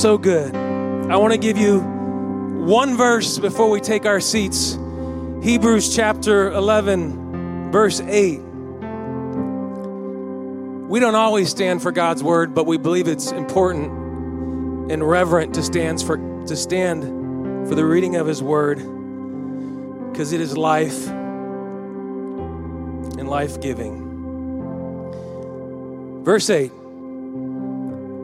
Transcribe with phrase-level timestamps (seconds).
[0.00, 0.54] so good.
[0.54, 4.78] I want to give you one verse before we take our seats
[5.42, 8.38] Hebrews chapter 11, verse 8.
[10.88, 15.62] We don't always stand for God's word, but we believe it's important and reverent to
[15.62, 17.02] stand for, to stand
[17.68, 18.78] for the reading of his word
[20.10, 21.08] because it is life
[23.18, 24.08] and life giving.
[26.24, 26.72] Verse 8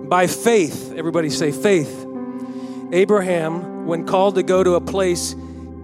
[0.08, 2.06] by faith, everybody say faith.
[2.92, 5.34] Abraham, when called to go to a place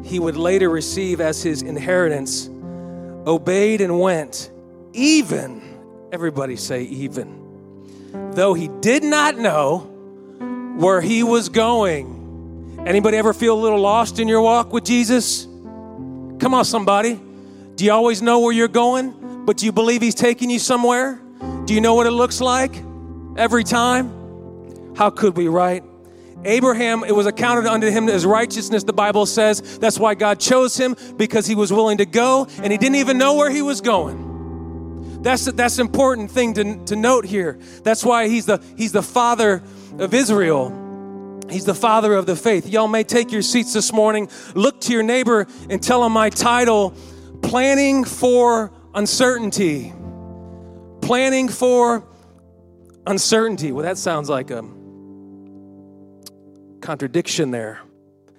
[0.04, 2.48] he would later receive as his inheritance,
[3.26, 4.50] obeyed and went,
[4.92, 5.62] even,
[6.12, 9.78] everybody say even, though he did not know
[10.78, 12.82] where he was going.
[12.86, 15.44] Anybody ever feel a little lost in your walk with Jesus?
[15.44, 17.20] Come on, somebody.
[17.74, 21.20] Do you always know where you're going, but do you believe he's taking you somewhere?
[21.64, 22.74] Do you know what it looks like?
[23.36, 24.21] every time?
[24.96, 25.82] How could we, right?
[26.44, 29.78] Abraham, it was accounted unto him as righteousness, the Bible says.
[29.78, 33.18] That's why God chose him because he was willing to go and he didn't even
[33.18, 34.30] know where he was going.
[35.22, 37.60] That's that's important thing to, to note here.
[37.84, 39.62] That's why he's the he's the father
[39.98, 40.78] of Israel.
[41.48, 42.66] He's the father of the faith.
[42.66, 44.28] Y'all may take your seats this morning.
[44.54, 46.94] Look to your neighbor and tell him my title
[47.42, 49.92] Planning for Uncertainty.
[51.02, 52.04] Planning for
[53.06, 53.70] Uncertainty.
[53.70, 54.62] Well, that sounds like a
[56.82, 57.80] contradiction there.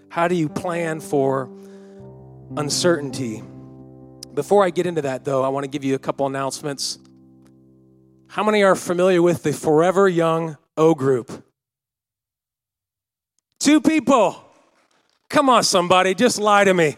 [0.09, 1.49] How do you plan for
[2.55, 3.41] uncertainty?
[4.33, 6.99] Before I get into that, though, I want to give you a couple announcements.
[8.27, 11.43] How many are familiar with the Forever Young O Group?
[13.59, 14.43] Two people.
[15.29, 16.97] Come on, somebody, just lie to me.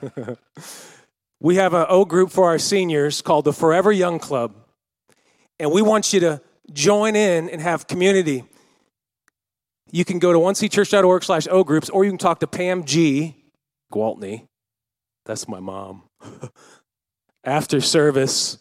[1.40, 4.54] we have an O group for our seniors called the Forever Young Club,
[5.58, 6.40] and we want you to
[6.72, 8.44] join in and have community,
[9.90, 13.36] you can go to oneseedchurch.org slash O groups, or you can talk to Pam G.
[13.92, 14.46] Gwaltney.
[15.24, 16.02] That's my mom.
[17.44, 18.58] After service.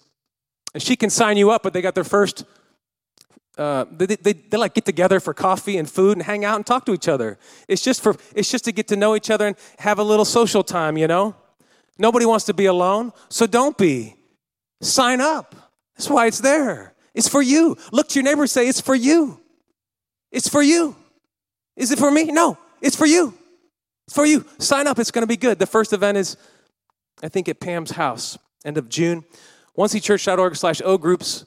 [0.74, 2.46] And she can sign you up, but they got their first,
[3.58, 6.66] uh, they, they, they like get together for coffee and food and hang out and
[6.66, 7.38] talk to each other.
[7.68, 10.26] It's just for, it's just to get to know each other and have a little
[10.26, 11.36] social time, you know?
[11.98, 14.16] Nobody wants to be alone, so don't be.
[14.82, 15.56] Sign up.
[15.98, 16.94] That's why it's there.
[17.14, 17.76] It's for you.
[17.92, 19.42] Look to your neighbor say, It's for you.
[20.32, 20.96] It's for you.
[21.80, 22.26] Is it for me?
[22.26, 23.34] No, it's for you.
[24.06, 24.46] It's for you.
[24.60, 25.00] Sign up.
[25.00, 25.60] It's going to be good.
[25.60, 26.36] The first event is,
[27.24, 29.24] I think, at Pam's house, end of June.
[29.78, 31.46] oneseedchurch.org slash O groups.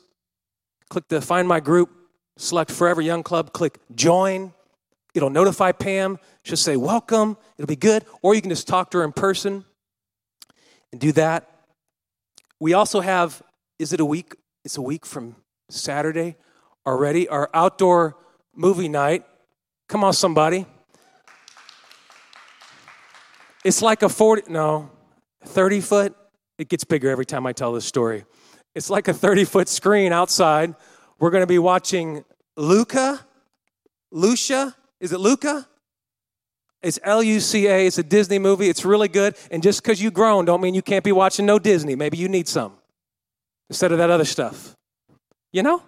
[0.88, 1.90] Click the Find My Group,
[2.38, 4.54] select Forever Young Club, click Join.
[5.14, 6.18] It'll notify Pam.
[6.44, 7.36] She'll say, Welcome.
[7.58, 8.06] It'll be good.
[8.22, 9.66] Or you can just talk to her in person
[10.92, 11.50] and do that.
[12.58, 13.42] We also have,
[13.78, 14.34] is it a week?
[14.64, 15.36] It's a week from
[15.68, 16.36] Saturday
[16.86, 18.16] already, our outdoor
[18.54, 19.24] movie night.
[19.92, 20.64] Come on, somebody.
[23.62, 24.90] It's like a 40, no,
[25.44, 26.16] 30 foot.
[26.56, 28.24] It gets bigger every time I tell this story.
[28.74, 30.74] It's like a 30 foot screen outside.
[31.18, 32.24] We're going to be watching
[32.56, 33.20] Luca.
[34.10, 34.74] Lucia.
[34.98, 35.68] Is it Luca?
[36.80, 37.86] It's L U C A.
[37.86, 38.70] It's a Disney movie.
[38.70, 39.36] It's really good.
[39.50, 41.96] And just because you've grown, don't mean you can't be watching no Disney.
[41.96, 42.78] Maybe you need some
[43.68, 44.74] instead of that other stuff.
[45.52, 45.82] You know?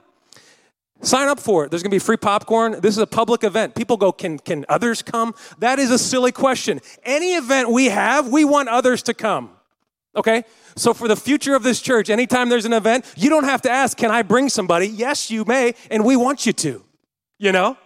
[1.05, 1.71] Sign up for it.
[1.71, 2.81] There's going to be free popcorn.
[2.81, 3.75] This is a public event.
[3.75, 5.35] People go, can, can others come?
[5.59, 6.81] That is a silly question.
[7.05, 9.51] Any event we have, we want others to come.
[10.17, 10.45] Okay?
[10.77, 13.71] So, for the future of this church, anytime there's an event, you don't have to
[13.71, 14.87] ask, can I bring somebody?
[14.87, 16.83] Yes, you may, and we want you to.
[17.39, 17.77] You know?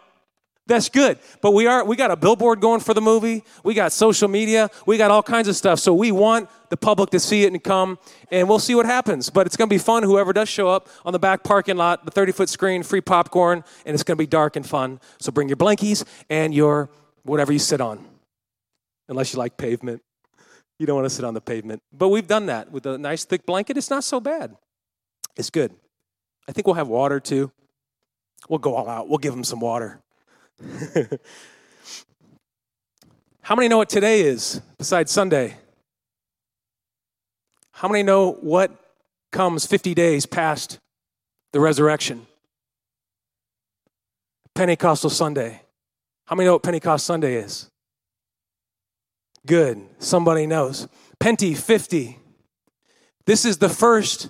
[0.69, 1.19] That's good.
[1.41, 3.43] But we are we got a billboard going for the movie.
[3.65, 4.71] We got social media.
[4.85, 5.79] We got all kinds of stuff.
[5.79, 7.99] So we want the public to see it and come
[8.31, 9.31] and we'll see what happens.
[9.31, 12.05] But it's going to be fun whoever does show up on the back parking lot,
[12.05, 15.01] the 30-foot screen, free popcorn, and it's going to be dark and fun.
[15.19, 16.91] So bring your blankies and your
[17.23, 18.05] whatever you sit on.
[19.09, 20.03] Unless you like pavement.
[20.79, 21.83] You don't want to sit on the pavement.
[21.95, 23.79] But we've done that with a nice thick blanket.
[23.79, 24.55] It's not so bad.
[25.35, 25.73] It's good.
[26.47, 27.51] I think we'll have water too.
[28.51, 29.09] We'll go all out.
[29.09, 30.03] We'll give them some water.
[33.43, 35.57] How many know what today is besides Sunday?
[37.73, 38.73] How many know what
[39.31, 40.79] comes 50 days past
[41.53, 42.27] the resurrection?
[44.55, 45.63] Pentecostal Sunday.
[46.27, 47.71] How many know what Pentecost Sunday is?
[49.47, 49.81] Good.
[49.99, 50.89] Somebody knows.
[51.21, 52.19] Penty 50.
[53.25, 54.29] This is the first,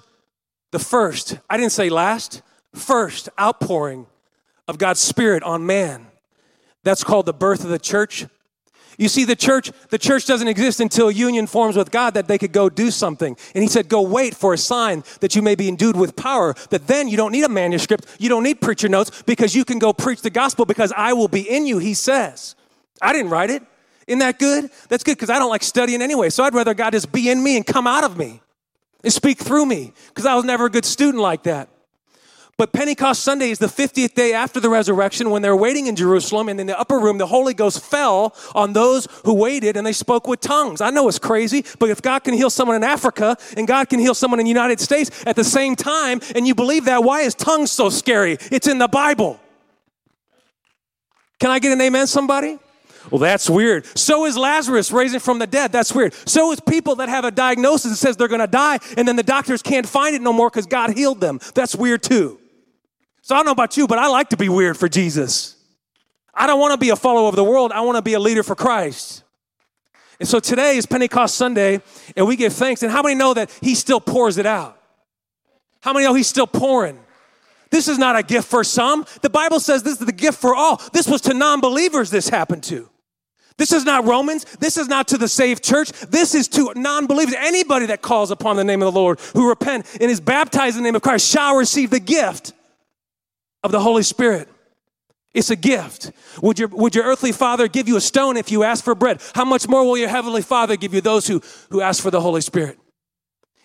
[0.70, 2.42] the first, I didn't say last,
[2.74, 4.06] first outpouring
[4.66, 6.07] of God's Spirit on man.
[6.84, 8.26] That's called the birth of the church.
[8.98, 12.36] You see, the church, the church doesn't exist until union forms with God that they
[12.36, 13.36] could go do something.
[13.54, 16.54] And he said, Go wait for a sign that you may be endued with power,
[16.70, 19.78] that then you don't need a manuscript, you don't need preacher notes, because you can
[19.78, 22.56] go preach the gospel because I will be in you, he says.
[23.00, 23.62] I didn't write it.
[24.08, 24.69] Isn't that good?
[24.88, 26.31] That's good because I don't like studying anyway.
[26.31, 28.40] So I'd rather God just be in me and come out of me
[29.04, 31.69] and speak through me because I was never a good student like that.
[32.58, 36.49] But Pentecost Sunday is the 50th day after the resurrection when they're waiting in Jerusalem
[36.49, 39.93] and in the upper room, the Holy Ghost fell on those who waited and they
[39.93, 40.81] spoke with tongues.
[40.81, 44.00] I know it's crazy, but if God can heal someone in Africa and God can
[44.00, 47.20] heal someone in the United States at the same time and you believe that, why
[47.20, 48.38] is tongues so scary?
[48.50, 49.38] It's in the Bible.
[51.38, 52.58] Can I get an amen, somebody?
[53.12, 53.87] Well, that's weird.
[53.96, 55.70] So is Lazarus raising from the dead.
[55.70, 56.12] That's weird.
[56.28, 59.14] So is people that have a diagnosis that says they're going to die and then
[59.14, 61.38] the doctors can't find it no more because God healed them.
[61.55, 62.40] That's weird too.
[63.28, 65.54] So I don't know about you, but I like to be weird for Jesus.
[66.32, 67.72] I don't want to be a follower of the world.
[67.72, 69.22] I want to be a leader for Christ.
[70.19, 71.82] And so today is Pentecost Sunday,
[72.16, 72.82] and we give thanks.
[72.82, 74.80] And how many know that He still pours it out?
[75.82, 76.98] How many know He's still pouring?
[77.69, 79.04] This is not a gift for some.
[79.20, 80.81] The Bible says this is the gift for all.
[80.94, 82.88] This was to non believers, this happened to.
[83.58, 84.46] This is not Romans.
[84.58, 85.90] This is not to the saved church.
[86.08, 87.34] This is to non believers.
[87.36, 90.82] Anybody that calls upon the name of the Lord, who repent and is baptized in
[90.82, 92.54] the name of Christ, shall receive the gift
[93.62, 94.49] of the Holy Spirit.
[95.34, 96.10] It's a gift.
[96.43, 99.22] Would your, would your earthly father give you a stone if you ask for bread?
[99.34, 102.20] How much more will your heavenly father give you those who, who ask for the
[102.20, 102.78] Holy Spirit?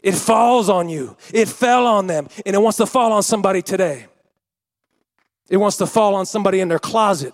[0.02, 1.16] It falls on you.
[1.34, 4.08] It fell on them, and it wants to fall on somebody today.
[5.50, 7.34] It wants to fall on somebody in their closet.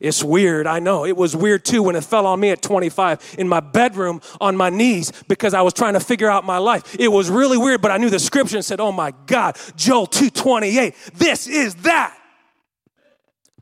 [0.00, 1.04] It's weird, I know.
[1.04, 4.56] It was weird too when it fell on me at 25 in my bedroom on
[4.56, 6.96] my knees because I was trying to figure out my life.
[6.98, 10.06] It was really weird, but I knew the scripture and said, "Oh my God, Joel
[10.06, 10.94] 2:28.
[11.14, 12.16] This is that."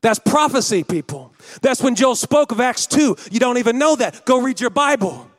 [0.01, 1.33] That's prophecy, people.
[1.61, 3.15] That's when Joel spoke of Acts 2.
[3.29, 4.25] You don't even know that.
[4.25, 5.30] Go read your Bible.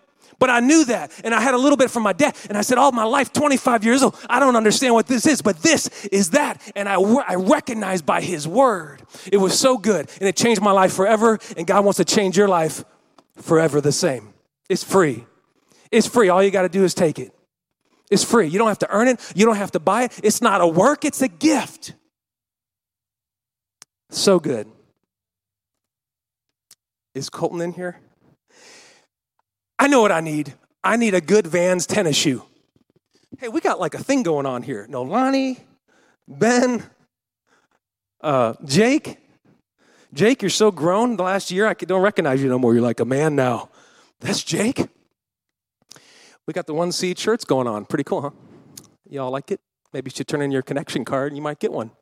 [0.43, 1.13] But I knew that.
[1.23, 2.37] And I had a little bit from my dad.
[2.49, 5.41] And I said, All my life, 25 years old, I don't understand what this is,
[5.41, 6.61] but this is that.
[6.75, 9.05] And I, I recognized by his word.
[9.31, 10.11] It was so good.
[10.19, 11.39] And it changed my life forever.
[11.57, 12.85] And God wants to change your life
[13.37, 14.35] forever the same.
[14.69, 15.27] It's free.
[15.93, 16.29] It's free.
[16.29, 17.31] All you got to do is take it.
[18.11, 18.49] It's free.
[18.49, 20.21] You don't have to earn it, you don't have to buy it.
[20.25, 21.95] It's not a work, it's a gift.
[24.11, 24.67] So good.
[27.15, 28.01] Is Colton in here?
[29.79, 30.55] I know what I need.
[30.85, 32.45] I need a good Vans tennis shoe.
[33.39, 34.87] Hey, we got like a thing going on here.
[34.89, 35.59] No, Lonnie,
[36.29, 36.83] Ben,
[38.21, 39.19] uh, Jake.
[40.13, 41.17] Jake, you're so grown.
[41.17, 42.75] The last year, I don't recognize you no more.
[42.75, 43.71] You're like a man now.
[44.21, 44.87] That's Jake.
[46.47, 47.87] We got the one seed shirts going on.
[47.87, 48.31] Pretty cool, huh?
[49.09, 49.61] Y'all like it?
[49.93, 51.93] Maybe you should turn in your connection card and you might get one.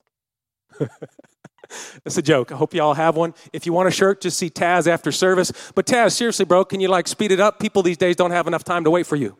[2.04, 2.50] It's a joke.
[2.52, 3.34] I hope you all have one.
[3.52, 5.52] If you want a shirt, just see Taz after service.
[5.74, 7.60] But Taz, seriously, bro, can you like speed it up?
[7.60, 9.36] People these days don't have enough time to wait for you.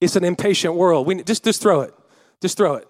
[0.00, 1.06] It's an impatient world.
[1.06, 1.94] We just just throw it.
[2.40, 2.88] Just throw it.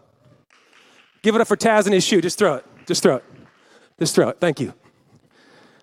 [1.22, 2.20] Give it up for Taz and his shoe.
[2.20, 2.64] Just throw it.
[2.86, 3.24] Just throw it.
[3.98, 4.38] Just throw it.
[4.40, 4.74] Thank you.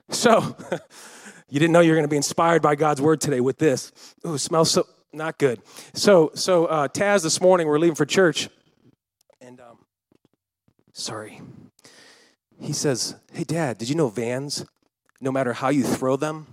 [0.10, 0.56] So,
[1.50, 3.92] you didn't know you were going to be inspired by God's word today with this.
[4.26, 5.62] Ooh, smells so not good.
[5.94, 8.50] So, so uh, Taz, this morning we're leaving for church,
[10.94, 11.42] sorry
[12.64, 14.66] he says, Hey, Dad, did you know vans,
[15.20, 16.48] no matter how you throw them,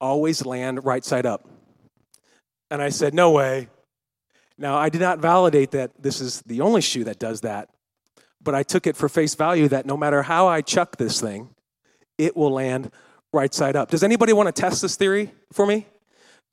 [0.00, 1.48] always land right side up?
[2.70, 3.68] And I said, No way.
[4.58, 7.68] Now, I did not validate that this is the only shoe that does that,
[8.42, 11.50] but I took it for face value that no matter how I chuck this thing,
[12.18, 12.90] it will land
[13.32, 13.90] right side up.
[13.90, 15.86] Does anybody want to test this theory for me?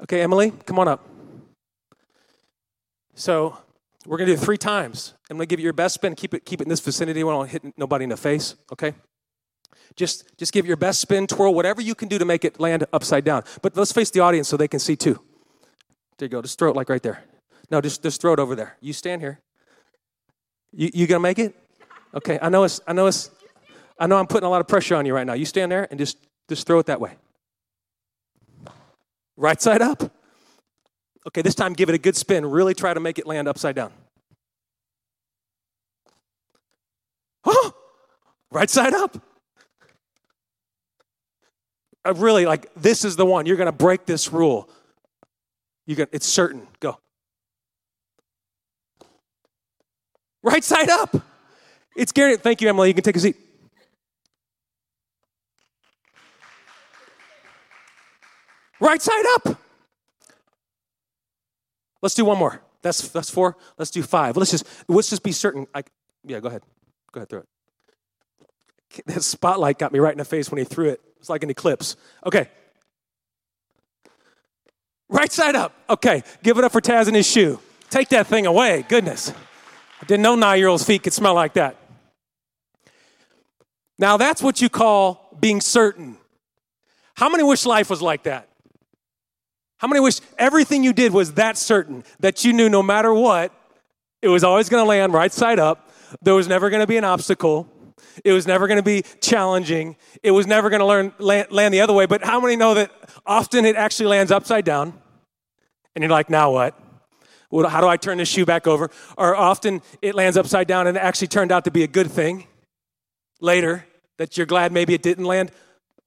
[0.03, 1.03] Okay, Emily, come on up.
[3.15, 3.57] So
[4.05, 5.13] we're going to do it three times.
[5.29, 6.15] I'm going to give you your best spin.
[6.15, 7.23] Keep it, keep it in this vicinity.
[7.23, 8.93] We don't hit nobody in the face, okay?
[9.95, 12.85] Just, just give your best spin, twirl, whatever you can do to make it land
[12.93, 13.43] upside down.
[13.61, 15.19] But let's face the audience so they can see too.
[16.17, 16.41] There you go.
[16.41, 17.23] Just throw it like right there.
[17.71, 18.77] No, just, just throw it over there.
[18.81, 19.39] You stand here.
[20.71, 21.55] You, you gonna make it?
[22.13, 22.37] Okay.
[22.41, 22.81] I know it's.
[22.85, 23.31] I know it's.
[23.97, 25.33] I know I'm putting a lot of pressure on you right now.
[25.33, 26.17] You stand there and just
[26.49, 27.13] just throw it that way.
[29.37, 30.11] Right side up.
[31.27, 32.45] Okay, this time give it a good spin.
[32.45, 33.91] Really try to make it land upside down.
[37.47, 37.73] Oh,
[38.51, 39.21] right side up.
[42.03, 43.45] I really like this is the one.
[43.45, 44.67] You're going to break this rule.
[45.85, 46.67] You're going it's certain.
[46.79, 46.97] Go.
[50.41, 51.15] Right side up.
[51.95, 52.43] It's guaranteed.
[52.43, 52.87] Thank you, Emily.
[52.87, 53.35] You can take a seat.
[58.79, 59.59] Right side up.
[62.05, 62.61] Let's do one more.
[62.83, 63.57] That's that's four.
[63.79, 64.37] Let's do five.
[64.37, 65.65] Let's just let's just be certain.
[65.73, 65.83] I,
[66.23, 66.61] yeah, go ahead.
[67.11, 67.47] Go ahead, throw it.
[69.07, 71.01] That spotlight got me right in the face when he threw it.
[71.17, 71.95] It's like an eclipse.
[72.23, 72.47] Okay,
[75.09, 75.73] Right side up.
[75.89, 77.59] Okay, give it up for Taz and his shoe.
[77.89, 78.85] Take that thing away.
[78.87, 79.31] Goodness.
[80.01, 81.75] I didn't know nine year old's feet could smell like that.
[83.97, 86.17] Now, that's what you call being certain.
[87.15, 88.49] How many wish life was like that?
[89.85, 93.51] How many wish everything you did was that certain that you knew no matter what,
[94.19, 95.91] it was always going to land right side up?
[96.23, 97.69] There was never going to be an obstacle.
[98.23, 99.95] It was never going to be challenging.
[100.23, 102.07] It was never going to learn land, land the other way.
[102.07, 102.89] But how many know that
[103.27, 104.99] often it actually lands upside down?
[105.93, 106.73] And you're like, now what?
[107.51, 108.89] How do I turn this shoe back over?
[109.19, 112.09] Or often it lands upside down and it actually turned out to be a good
[112.09, 112.47] thing
[113.39, 113.85] later
[114.17, 115.51] that you're glad maybe it didn't land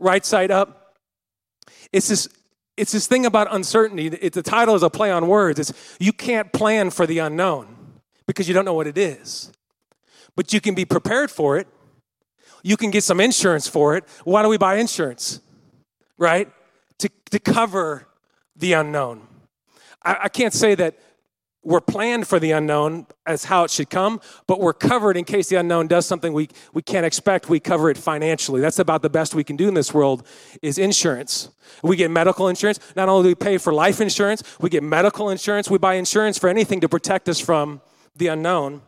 [0.01, 0.97] right side up.
[1.93, 2.29] It's this,
[2.79, 4.07] it's this thing about uncertainty.
[4.07, 5.59] It, the title is a play on words.
[5.59, 7.77] It's you can't plan for the unknown
[8.27, 9.53] because you don't know what it is.
[10.37, 11.67] But you can be prepared for it.
[12.63, 14.05] You can get some insurance for it.
[14.25, 15.41] Why do we buy insurance?
[16.17, 16.51] Right?
[16.99, 18.07] To, to cover
[18.57, 19.27] the unknown.
[20.03, 20.99] I, I can't say that
[21.69, 25.51] we're planned for the unknown as how it should come, but we're covered in case
[25.51, 27.51] the unknown does something we, we can't expect.
[27.51, 28.63] We cover it financially.
[28.63, 30.27] That's about the best we can do in this world
[30.63, 31.51] is insurance.
[31.83, 32.81] We get medical insurance.
[32.97, 35.69] Not only do we pay for life insurance, we get medical insurance.
[35.69, 37.83] We buy insurance for anything to protect us from
[38.17, 38.81] the unknown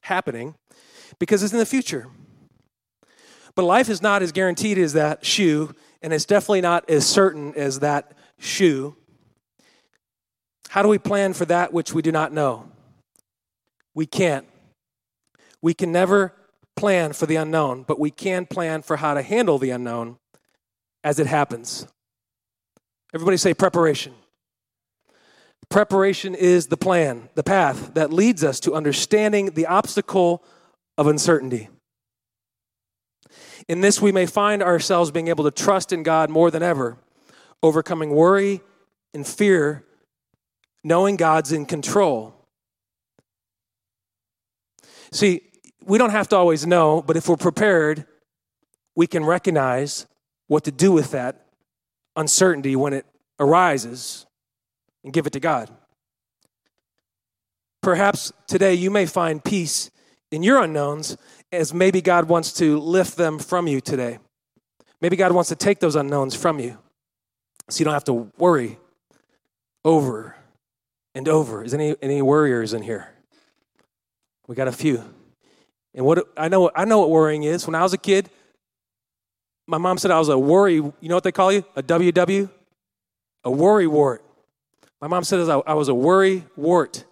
[0.00, 0.56] happening
[1.20, 2.08] because it's in the future.
[3.54, 7.54] But life is not as guaranteed as that shoe, and it's definitely not as certain
[7.54, 8.96] as that shoe.
[10.72, 12.66] How do we plan for that which we do not know?
[13.94, 14.46] We can't.
[15.60, 16.32] We can never
[16.76, 20.16] plan for the unknown, but we can plan for how to handle the unknown
[21.04, 21.86] as it happens.
[23.12, 24.14] Everybody say preparation.
[25.68, 30.42] Preparation is the plan, the path that leads us to understanding the obstacle
[30.96, 31.68] of uncertainty.
[33.68, 36.96] In this, we may find ourselves being able to trust in God more than ever,
[37.62, 38.62] overcoming worry
[39.12, 39.84] and fear
[40.84, 42.34] knowing God's in control.
[45.12, 45.42] See,
[45.84, 48.06] we don't have to always know, but if we're prepared,
[48.96, 50.06] we can recognize
[50.48, 51.46] what to do with that
[52.16, 53.06] uncertainty when it
[53.38, 54.26] arises
[55.04, 55.70] and give it to God.
[57.82, 59.90] Perhaps today you may find peace
[60.30, 61.16] in your unknowns
[61.50, 64.18] as maybe God wants to lift them from you today.
[65.00, 66.78] Maybe God wants to take those unknowns from you
[67.68, 68.78] so you don't have to worry
[69.84, 70.36] over
[71.14, 71.62] and over.
[71.62, 73.08] Is any any worriers in here?
[74.46, 75.04] We got a few.
[75.94, 77.66] And what I know I know what worrying is.
[77.66, 78.30] When I was a kid,
[79.66, 80.74] my mom said I was a worry.
[80.74, 81.64] You know what they call you?
[81.76, 82.50] A WW?
[83.44, 84.24] A worry wart.
[85.00, 87.04] My mom said I was a worry wart.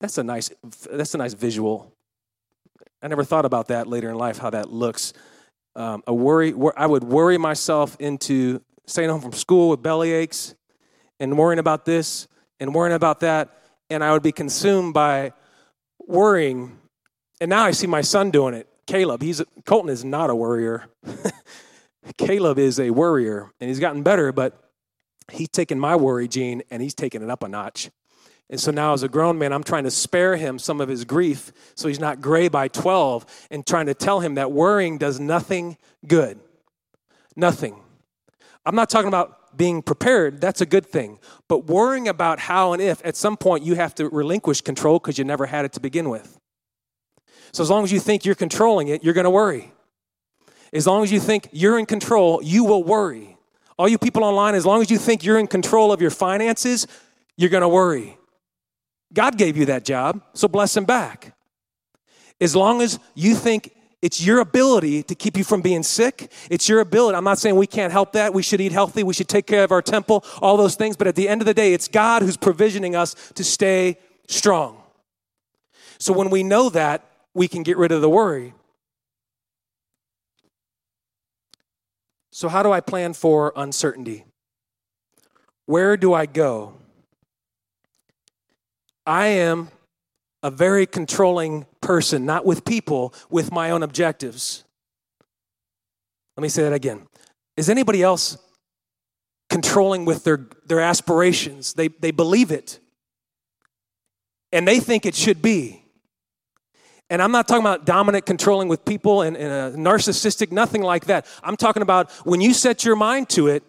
[0.00, 0.50] That's a nice
[0.90, 1.92] that's a nice visual.
[3.02, 5.12] I never thought about that later in life how that looks.
[5.74, 10.54] Um, a worry I would worry myself into staying home from school with belly aches
[11.18, 12.28] and worrying about this
[12.62, 13.50] and worrying about that,
[13.90, 15.32] and I would be consumed by
[16.06, 16.78] worrying.
[17.40, 18.68] And now I see my son doing it.
[18.86, 20.86] Caleb, he's Colton is not a worrier.
[22.16, 24.70] Caleb is a worrier, and he's gotten better, but
[25.30, 27.90] he's taken my worry gene and he's taken it up a notch.
[28.48, 31.04] And so now, as a grown man, I'm trying to spare him some of his
[31.04, 35.18] grief so he's not gray by 12 and trying to tell him that worrying does
[35.18, 36.38] nothing good.
[37.34, 37.76] Nothing.
[38.64, 41.18] I'm not talking about being prepared, that's a good thing.
[41.48, 45.18] But worrying about how and if, at some point you have to relinquish control because
[45.18, 46.38] you never had it to begin with.
[47.52, 49.72] So as long as you think you're controlling it, you're going to worry.
[50.72, 53.36] As long as you think you're in control, you will worry.
[53.78, 56.86] All you people online, as long as you think you're in control of your finances,
[57.36, 58.16] you're going to worry.
[59.12, 61.36] God gave you that job, so bless him back.
[62.40, 66.30] As long as you think it's your ability to keep you from being sick.
[66.50, 67.16] It's your ability.
[67.16, 68.34] I'm not saying we can't help that.
[68.34, 69.04] We should eat healthy.
[69.04, 70.96] We should take care of our temple, all those things.
[70.96, 74.82] But at the end of the day, it's God who's provisioning us to stay strong.
[75.98, 78.54] So when we know that, we can get rid of the worry.
[82.32, 84.24] So, how do I plan for uncertainty?
[85.66, 86.74] Where do I go?
[89.06, 89.70] I am
[90.42, 94.64] a very controlling person, not with people, with my own objectives.
[96.36, 97.06] Let me say that again.
[97.56, 98.38] Is anybody else
[99.50, 101.74] controlling with their, their aspirations?
[101.74, 102.80] They, they believe it,
[104.50, 105.84] and they think it should be.
[107.10, 111.26] And I'm not talking about dominant controlling with people and, and narcissistic, nothing like that.
[111.42, 113.62] I'm talking about when you set your mind to it,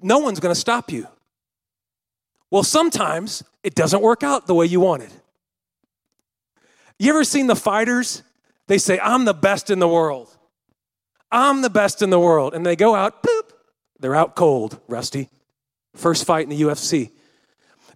[0.00, 1.08] no one's going to stop you.
[2.50, 5.10] Well, sometimes it doesn't work out the way you wanted.
[7.00, 8.22] You ever seen the fighters?
[8.66, 10.28] They say, I'm the best in the world.
[11.32, 12.52] I'm the best in the world.
[12.52, 13.54] And they go out, poop,
[14.00, 15.30] they're out cold, rusty.
[15.96, 17.10] First fight in the UFC.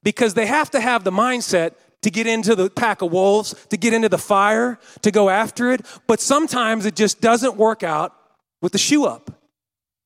[0.03, 3.77] Because they have to have the mindset to get into the pack of wolves, to
[3.77, 5.85] get into the fire, to go after it.
[6.07, 8.15] But sometimes it just doesn't work out
[8.63, 9.31] with the shoe up,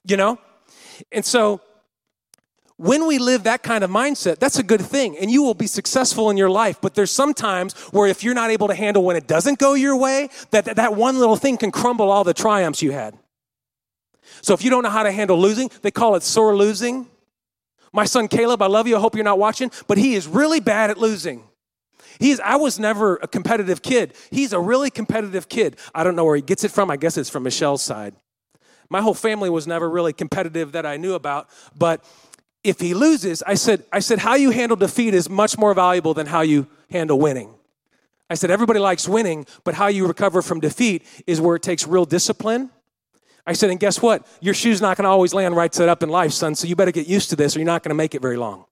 [0.09, 0.41] you know?
[1.13, 1.61] And so
[2.79, 5.67] when we live that kind of mindset, that's a good thing, and you will be
[5.67, 6.81] successful in your life.
[6.81, 9.97] But there's sometimes where if you're not able to handle when it doesn't go your
[9.97, 13.19] way, that, that, that one little thing can crumble all the triumphs you had.
[14.43, 17.09] So if you don't know how to handle losing, they call it sore losing.
[17.93, 18.97] My son Caleb, I love you.
[18.97, 21.43] I hope you're not watching, but he is really bad at losing.
[22.21, 24.15] He's, I was never a competitive kid.
[24.31, 25.79] He's a really competitive kid.
[25.95, 26.93] I don't know where he gets it from.
[26.93, 28.15] I guess it's from Michelle's side.
[28.89, 32.05] My whole family was never really competitive that I knew about, but
[32.69, 36.15] if he loses, I said, I said, how you handle defeat is much more valuable
[36.15, 37.55] than how you handle winning.
[38.31, 41.87] I said, everybody likes winning, but how you recover from defeat is where it takes
[41.87, 42.71] real discipline.
[43.47, 44.27] I said, and guess what?
[44.43, 46.77] Your shoe's not going to always land right side up in life, son, so you
[46.77, 48.67] better get used to this or you're not going to make it very long.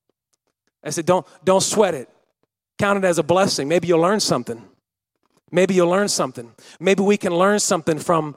[0.85, 2.11] I said, don't, don't sweat it.
[2.79, 3.69] Count it as a blessing.
[3.69, 4.63] Maybe you'll learn something.
[5.51, 6.53] Maybe you'll learn something.
[6.79, 8.37] Maybe we can learn something from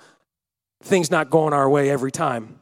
[0.82, 2.59] things not going our way every time.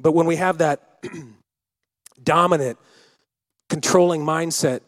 [0.00, 1.02] But when we have that
[2.22, 2.78] dominant,
[3.68, 4.80] controlling mindset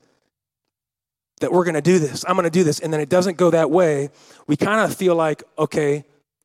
[1.41, 3.37] that we're going to do this, I'm going to do this, and then it doesn't
[3.37, 4.11] go that way,
[4.47, 6.05] we kind of feel like, okay,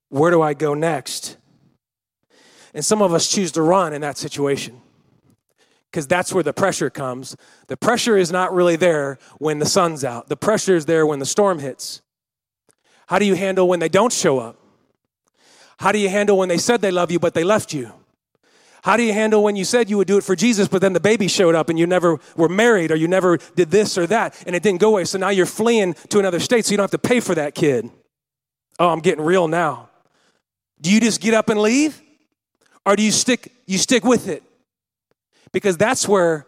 [0.10, 1.38] where do I go next?
[2.74, 4.82] And some of us choose to run in that situation
[5.90, 7.36] because that's where the pressure comes.
[7.68, 11.20] The pressure is not really there when the sun's out, the pressure is there when
[11.20, 12.02] the storm hits.
[13.08, 14.58] How do you handle when they don't show up?
[15.80, 17.94] How do you handle when they said they love you but they left you?
[18.88, 20.94] How do you handle when you said you would do it for Jesus, but then
[20.94, 24.08] the baby showed up and you never were married or you never did this or
[24.08, 25.04] that and it didn't go away?
[25.04, 27.54] So now you're fleeing to another state so you don't have to pay for that
[27.54, 27.90] kid.
[28.80, 29.90] Oh, I'm getting real now.
[30.80, 32.02] Do you just get up and leave?
[32.86, 34.42] Or do you stick you stick with it?
[35.52, 36.48] Because that's where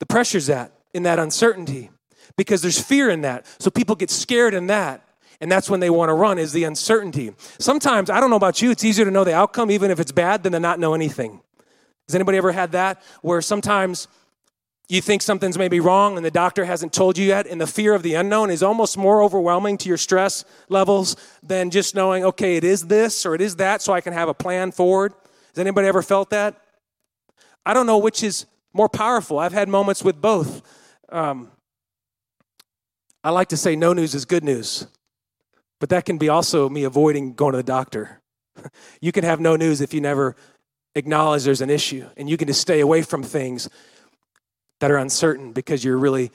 [0.00, 1.90] the pressure's at in that uncertainty.
[2.38, 3.44] Because there's fear in that.
[3.58, 5.06] So people get scared in that.
[5.40, 7.32] And that's when they want to run is the uncertainty.
[7.58, 10.12] Sometimes, I don't know about you, it's easier to know the outcome even if it's
[10.12, 11.40] bad than to not know anything.
[12.08, 14.08] Has anybody ever had that where sometimes
[14.88, 17.94] you think something's maybe wrong and the doctor hasn't told you yet and the fear
[17.94, 22.56] of the unknown is almost more overwhelming to your stress levels than just knowing, okay,
[22.56, 25.12] it is this or it is that so I can have a plan forward?
[25.50, 26.56] Has anybody ever felt that?
[27.66, 29.38] I don't know which is more powerful.
[29.38, 30.62] I've had moments with both.
[31.10, 31.50] Um,
[33.22, 34.86] I like to say no news is good news.
[35.80, 38.20] But that can be also me avoiding going to the doctor.
[39.00, 40.36] you can have no news if you never
[40.94, 43.68] acknowledge there's an issue, and you can just stay away from things
[44.80, 46.30] that are uncertain because you're really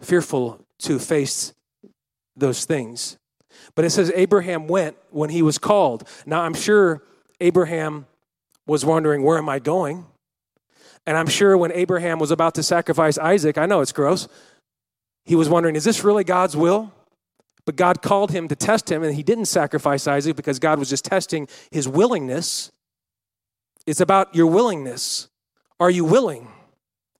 [0.00, 1.52] fearful to face
[2.36, 3.16] those things.
[3.74, 6.08] But it says Abraham went when he was called.
[6.26, 7.02] Now, I'm sure
[7.40, 8.06] Abraham
[8.66, 10.06] was wondering, Where am I going?
[11.06, 14.28] And I'm sure when Abraham was about to sacrifice Isaac, I know it's gross,
[15.24, 16.92] he was wondering, Is this really God's will?
[17.66, 20.90] But God called him to test him, and he didn't sacrifice Isaac because God was
[20.90, 22.70] just testing his willingness.
[23.86, 25.28] It's about your willingness.
[25.80, 26.48] Are you willing?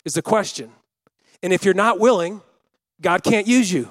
[0.05, 0.71] Is the question.
[1.43, 2.43] And if you're not willing,
[3.01, 3.91] God can't use you.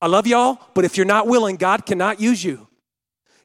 [0.00, 2.66] I love y'all, but if you're not willing, God cannot use you.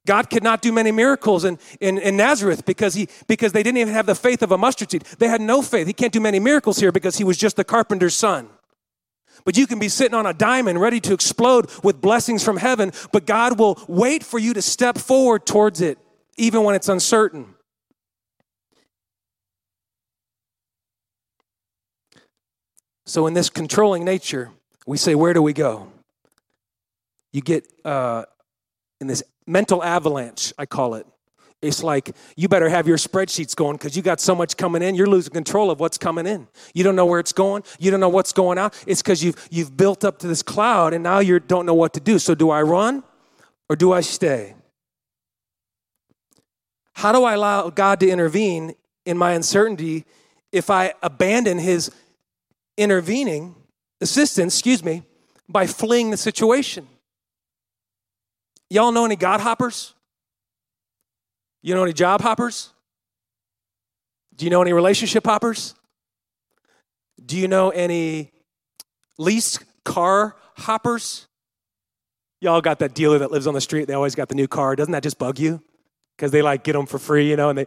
[0.06, 3.78] God could not do many miracles in, in, in, Nazareth because, he, because they didn't
[3.78, 5.04] even have the faith of a mustard seed.
[5.20, 5.86] They had no faith.
[5.86, 8.50] He can't do many miracles here because he was just the carpenter's son.
[9.44, 12.91] But you can be sitting on a diamond ready to explode with blessings from heaven,
[13.12, 15.98] but God will wait for you to step forward towards it,
[16.38, 17.56] even when it's uncertain.
[23.06, 24.52] So, in this controlling nature,
[24.86, 25.88] we say, Where do we go?
[27.34, 28.26] You get uh,
[29.00, 31.06] in this mental avalanche, I call it.
[31.62, 34.95] It's like you better have your spreadsheets going because you got so much coming in,
[34.95, 36.47] you're losing control of what's coming in.
[36.74, 38.76] You don't know where it's going, you don't know what's going out.
[38.88, 41.93] It's because you've, you've built up to this cloud and now you don't know what
[41.93, 42.17] to do.
[42.17, 43.04] So, do I run
[43.69, 44.56] or do I stay?
[46.93, 48.74] How do I allow God to intervene
[49.06, 50.06] in my uncertainty
[50.52, 51.91] if I abandon His
[52.76, 53.56] intervening
[54.02, 55.04] assistance, excuse me,
[55.47, 56.88] by fleeing the situation?
[58.71, 59.93] Y'all know any God hoppers?
[61.62, 62.71] You know any job hoppers?
[64.36, 65.76] Do you know any relationship hoppers?
[67.24, 68.32] Do you know any
[69.17, 71.28] lease car hoppers?
[72.39, 73.88] Y'all got that dealer that lives on the street.
[73.88, 74.76] They always got the new car.
[74.76, 75.62] Doesn't that just bug you?
[76.17, 77.65] Because they like get them for free, you know, and they.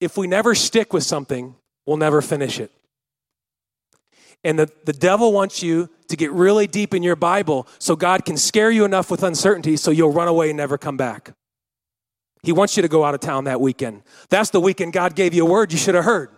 [0.00, 2.70] If we never stick with something, we'll never finish it.
[4.44, 8.24] And the, the devil wants you to get really deep in your Bible so God
[8.24, 11.34] can scare you enough with uncertainty so you'll run away and never come back.
[12.42, 14.02] He wants you to go out of town that weekend.
[14.30, 16.30] That's the weekend God gave you a word you should have heard.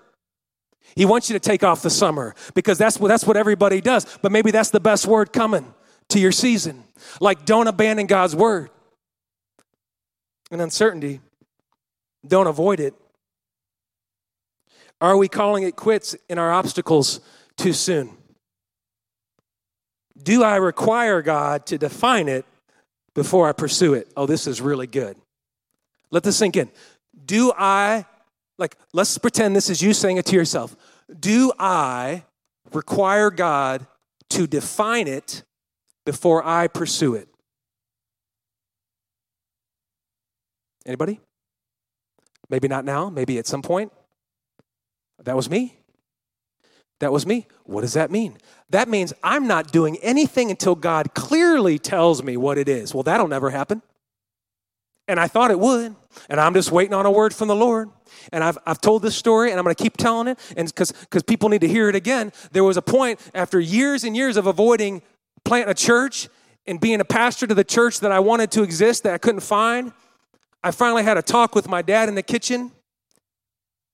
[0.97, 4.07] He wants you to take off the summer because that's what, that's what everybody does.
[4.23, 5.73] But maybe that's the best word coming
[6.09, 6.85] to your season.
[7.21, 8.71] Like, don't abandon God's word.
[10.51, 11.21] And uncertainty,
[12.27, 12.95] don't avoid it.
[15.01, 17.21] Are we calling it quits in our obstacles
[17.57, 18.11] too soon?
[20.23, 22.45] Do I require God to define it
[23.15, 24.13] before I pursue it?
[24.17, 25.17] Oh, this is really good.
[26.11, 26.71] Let this sink in.
[27.25, 28.05] Do I,
[28.59, 30.77] like, let's pretend this is you saying it to yourself.
[31.19, 32.25] Do I
[32.73, 33.87] require God
[34.31, 35.43] to define it
[36.05, 37.29] before I pursue it?
[40.87, 41.21] Anybody?
[42.49, 43.93] Maybe not now, maybe at some point.
[45.25, 45.80] That was me.
[47.01, 47.47] That was me.
[47.65, 48.37] What does that mean?
[48.69, 52.95] That means I'm not doing anything until God clearly tells me what it is.
[52.95, 53.83] Well, that'll never happen.
[55.09, 55.97] And I thought it would.
[56.29, 57.91] And I'm just waiting on a word from the Lord.
[58.33, 60.39] And I've, I've told this story and I'm going to keep telling it.
[60.57, 64.17] And because people need to hear it again, there was a point after years and
[64.17, 65.03] years of avoiding
[65.45, 66.29] planting a church
[66.67, 69.41] and being a pastor to the church that I wanted to exist that I couldn't
[69.41, 69.93] find.
[70.63, 72.71] I finally had a talk with my dad in the kitchen.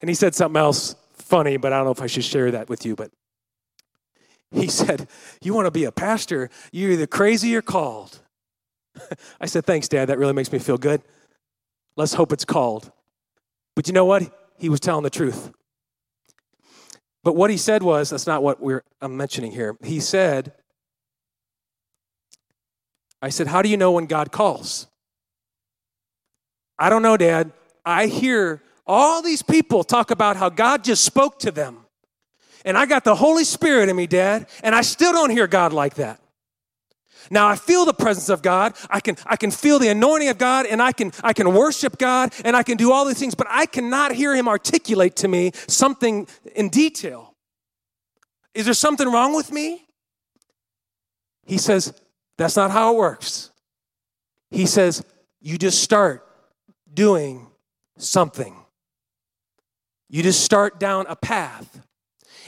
[0.01, 2.69] And he said something else funny, but I don't know if I should share that
[2.69, 2.95] with you.
[2.95, 3.11] But
[4.51, 5.09] he said,
[5.43, 6.51] You want to be a pastor?
[6.73, 8.21] You're either crazy or called.
[9.41, 10.09] I said, Thanks, Dad.
[10.09, 11.03] That really makes me feel good.
[11.97, 12.91] Let's hope it's called.
[13.75, 14.23] But you know what?
[14.59, 15.53] He was telling the truth.
[17.23, 19.77] But what he said was that's not what we're I'm mentioning here.
[19.83, 20.53] He said,
[23.21, 24.87] I said, How do you know when God calls?
[26.79, 27.53] I don't know, Dad.
[27.85, 31.79] I hear all these people talk about how God just spoke to them.
[32.65, 35.73] And I got the Holy Spirit in me, Dad, and I still don't hear God
[35.73, 36.21] like that.
[37.31, 38.75] Now I feel the presence of God.
[38.89, 41.99] I can, I can feel the anointing of God and I can, I can worship
[41.99, 45.29] God and I can do all these things, but I cannot hear him articulate to
[45.29, 47.35] me something in detail.
[48.55, 49.87] Is there something wrong with me?
[51.45, 51.93] He says,
[52.39, 53.51] that's not how it works.
[54.51, 55.05] He says,
[55.41, 56.27] you just start
[56.93, 57.47] doing
[57.99, 58.57] something.
[60.09, 61.81] You just start down a path.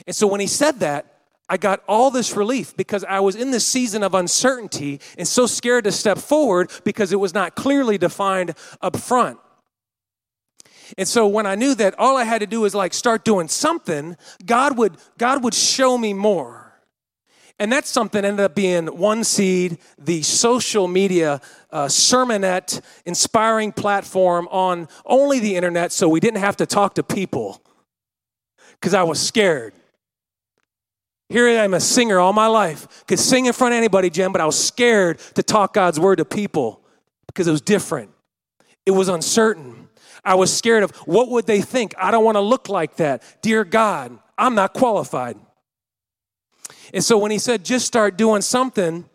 [0.07, 1.19] And so when he said that,
[1.49, 5.47] I got all this relief because I was in this season of uncertainty and so
[5.47, 9.39] scared to step forward because it was not clearly defined up front.
[10.97, 13.47] And so when I knew that all I had to do was like start doing
[13.47, 16.68] something, God would God would show me more.
[17.59, 21.41] And that's something ended up being One Seed, the social media
[21.71, 27.03] uh, sermonette inspiring platform on only the internet so we didn't have to talk to
[27.03, 27.61] people
[28.79, 29.73] because I was scared.
[31.27, 33.05] Here I am, a singer all my life.
[33.07, 36.15] Could sing in front of anybody, Jim, but I was scared to talk God's word
[36.17, 36.81] to people
[37.27, 38.09] because it was different.
[38.85, 39.89] It was uncertain.
[40.23, 41.93] I was scared of what would they think?
[41.97, 43.21] I don't want to look like that.
[43.41, 45.37] Dear God, I'm not qualified.
[46.93, 49.05] And so when he said, just start doing something,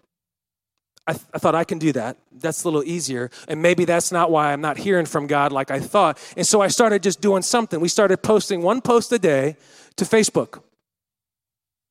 [1.06, 2.16] I, th- I, thought I can do that.
[2.32, 3.30] That's a little easier.
[3.46, 6.18] And maybe that's not why I'm not hearing from God like I thought.
[6.36, 7.80] And so I started just doing something.
[7.80, 9.56] We started posting one post a day
[9.96, 10.62] to Facebook.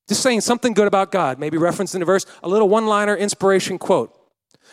[0.09, 3.77] Just saying something good about God, maybe referencing a verse, a little one liner inspiration
[3.77, 4.19] quote.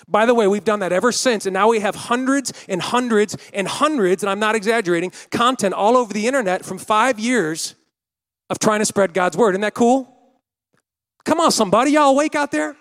[0.09, 3.37] By the way, we've done that ever since, and now we have hundreds and hundreds
[3.53, 7.75] and hundreds, and I'm not exaggerating, content all over the internet from five years
[8.49, 9.51] of trying to spread God's word.
[9.51, 10.20] Isn't that cool?
[11.25, 12.77] Come on, somebody, y'all awake out there?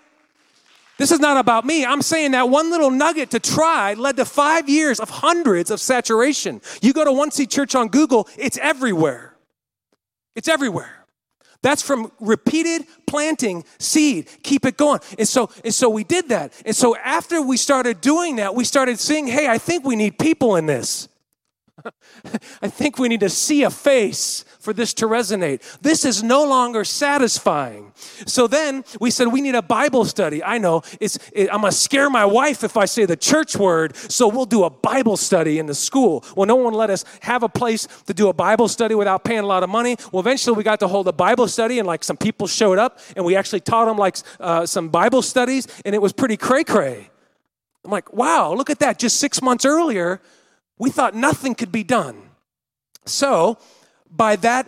[0.98, 1.84] This is not about me.
[1.84, 5.80] I'm saying that one little nugget to try led to five years of hundreds of
[5.80, 6.60] saturation.
[6.82, 9.34] You go to One Seed Church on Google, it's everywhere.
[10.36, 11.06] It's everywhere.
[11.62, 14.28] That's from repeated planting seed.
[14.42, 15.00] Keep it going.
[15.18, 16.52] And so, and so we did that.
[16.64, 20.18] And so after we started doing that, we started seeing, hey, I think we need
[20.18, 21.08] people in this.
[22.62, 25.62] I think we need to see a face for this to resonate.
[25.80, 27.92] This is no longer satisfying.
[28.26, 30.42] So then we said we need a Bible study.
[30.42, 33.96] I know it's it, I'm gonna scare my wife if I say the church word,
[33.96, 36.24] so we'll do a Bible study in the school.
[36.36, 39.40] Well, no one let us have a place to do a Bible study without paying
[39.40, 39.96] a lot of money.
[40.12, 42.98] Well, eventually we got to hold a Bible study, and like some people showed up,
[43.16, 46.64] and we actually taught them like uh, some Bible studies, and it was pretty cray
[46.64, 47.10] cray.
[47.84, 48.98] I'm like, wow, look at that!
[48.98, 50.20] Just six months earlier
[50.80, 52.16] we thought nothing could be done.
[53.04, 53.58] So,
[54.10, 54.66] by that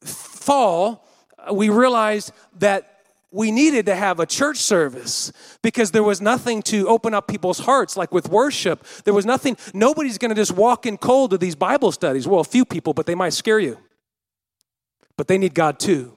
[0.00, 1.06] fall,
[1.38, 6.62] uh, we realized that we needed to have a church service because there was nothing
[6.62, 8.86] to open up people's hearts like with worship.
[9.04, 12.26] There was nothing nobody's going to just walk in cold to these bible studies.
[12.26, 13.78] Well a few people but they might scare you.
[15.16, 16.13] But they need god too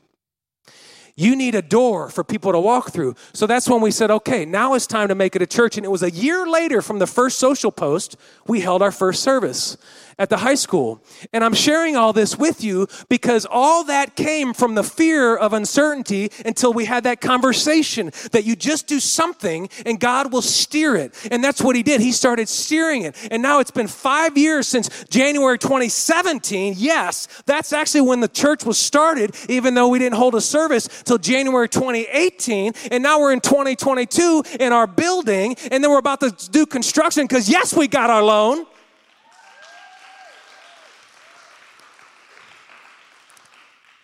[1.20, 3.16] You need a door for people to walk through.
[3.34, 5.76] So that's when we said, okay, now it's time to make it a church.
[5.76, 9.24] And it was a year later from the first social post, we held our first
[9.24, 9.78] service
[10.20, 11.04] at the high school.
[11.34, 15.54] And I'm sharing all this with you because all that came from the fear of
[15.54, 20.96] uncertainty until we had that conversation that you just do something and God will steer
[20.96, 21.14] it.
[21.32, 22.02] And that's what he did.
[22.02, 23.16] He started steering it.
[23.32, 26.76] And now it's been five years since January 2017.
[26.78, 30.88] Yes, that's actually when the church was started, even though we didn't hold a service
[31.04, 32.74] till January 2018.
[32.92, 35.56] And now we're in 2022 in our building.
[35.72, 38.66] And then we're about to do construction because yes, we got our loan.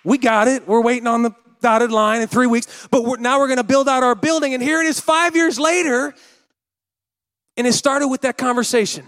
[0.03, 0.67] We got it.
[0.67, 2.87] We're waiting on the dotted line in three weeks.
[2.91, 4.53] But we're, now we're going to build out our building.
[4.53, 6.13] And here it is five years later.
[7.57, 9.05] And it started with that conversation.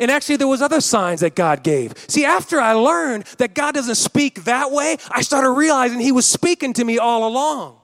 [0.00, 1.94] And actually, there was other signs that God gave.
[2.08, 6.26] See, after I learned that God doesn't speak that way, I started realizing He was
[6.26, 7.78] speaking to me all along.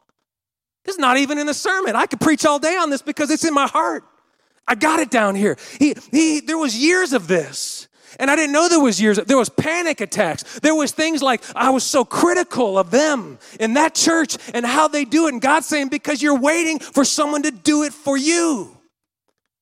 [0.84, 1.96] This is not even in the sermon.
[1.96, 4.04] I could preach all day on this because it's in my heart.
[4.66, 5.56] I got it down here.
[5.78, 7.83] He, he, there was years of this.
[8.18, 9.18] And I didn't know there was years.
[9.18, 10.60] There was panic attacks.
[10.60, 14.88] There was things like I was so critical of them in that church and how
[14.88, 15.32] they do it.
[15.32, 18.76] And God's saying, because you're waiting for someone to do it for you.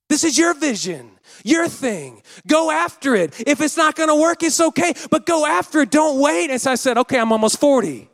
[0.08, 1.10] This is your vision,
[1.42, 2.22] your thing.
[2.46, 3.40] Go after it.
[3.46, 5.90] If it's not going to work, it's okay, but go after it.
[5.90, 6.50] Don't wait.
[6.50, 8.10] And so I said, okay, I'm almost 40.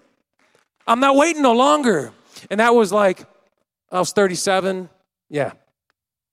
[0.86, 2.12] I'm not waiting no longer.
[2.50, 3.24] And that was like,
[3.90, 4.88] I was 37.
[5.28, 5.52] Yeah.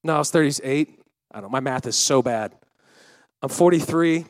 [0.03, 0.99] No, I was 38.
[1.31, 1.49] I don't know.
[1.49, 2.53] My math is so bad.
[3.45, 4.25] I'm 43.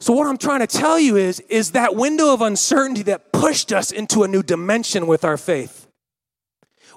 [0.00, 3.72] So what I'm trying to tell you is is that window of uncertainty that pushed
[3.72, 5.86] us into a new dimension with our faith.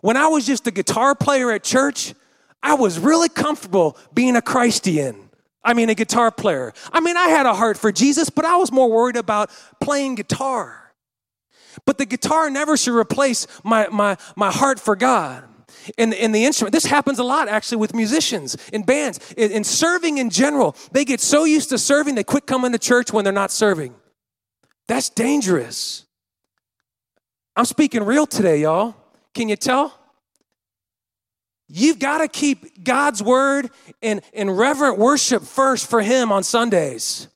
[0.02, 2.16] When I was just a guitar player at church,
[2.64, 5.30] I was really comfortable being a Christian.
[5.64, 6.74] I mean, a guitar player.
[6.92, 10.16] I mean, I had a heart for Jesus, but I was more worried about playing
[10.16, 10.94] guitar.
[11.86, 15.44] But the guitar never should replace my, my, my heart for God
[15.98, 16.74] in, the instrument.
[16.74, 20.76] This happens a lot actually with musicians in bands, in, in serving in general.
[20.92, 23.96] They get so used to serving, they quit coming to church when they're not serving.
[24.88, 26.06] That's dangerous.
[27.56, 28.96] I'm speaking real today, y'all.
[29.34, 29.98] Can you tell?
[31.68, 37.28] You've got to keep God's word in, in reverent worship first for Him on Sundays.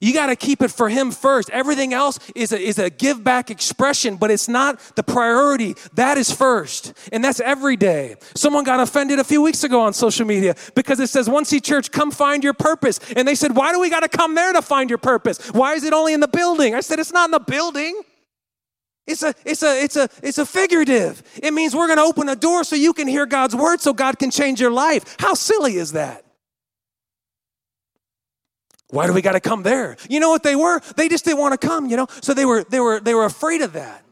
[0.00, 1.50] You got to keep it for Him first.
[1.50, 5.74] Everything else is a, is a give back expression, but it's not the priority.
[5.94, 6.92] That is first.
[7.12, 8.16] And that's every day.
[8.34, 11.64] Someone got offended a few weeks ago on social media because it says, One Seed
[11.64, 13.00] Church, come find your purpose.
[13.16, 15.38] And they said, Why do we got to come there to find your purpose?
[15.52, 16.74] Why is it only in the building?
[16.74, 18.02] I said, It's not in the building.
[19.06, 21.22] It's a, it's a, it's a, it's a figurative.
[21.40, 23.92] It means we're going to open a door so you can hear God's word so
[23.92, 25.16] God can change your life.
[25.20, 26.25] How silly is that?
[28.90, 29.96] Why do we got to come there?
[30.08, 30.80] You know what they were?
[30.96, 32.06] They just didn't want to come, you know?
[32.22, 34.04] So they were they were they were afraid of that.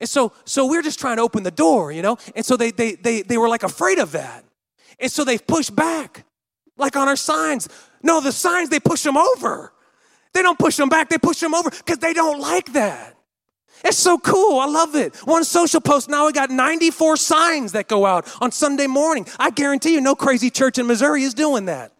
[0.00, 2.18] And so so we're just trying to open the door, you know?
[2.34, 4.44] And so they they they they were like afraid of that.
[4.98, 6.24] And so they pushed back.
[6.76, 7.68] Like on our signs.
[8.02, 9.72] No, the signs they push them over.
[10.32, 13.14] They don't push them back, they push them over because they don't like that.
[13.84, 14.58] It's so cool.
[14.58, 15.14] I love it.
[15.26, 19.26] One social post, now we got 94 signs that go out on Sunday morning.
[19.38, 21.92] I guarantee you, no crazy church in Missouri is doing that.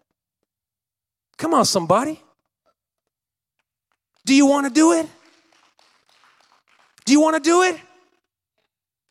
[1.37, 2.21] Come on, somebody.
[4.25, 5.07] Do you want to do it?
[7.05, 7.79] Do you want to do it?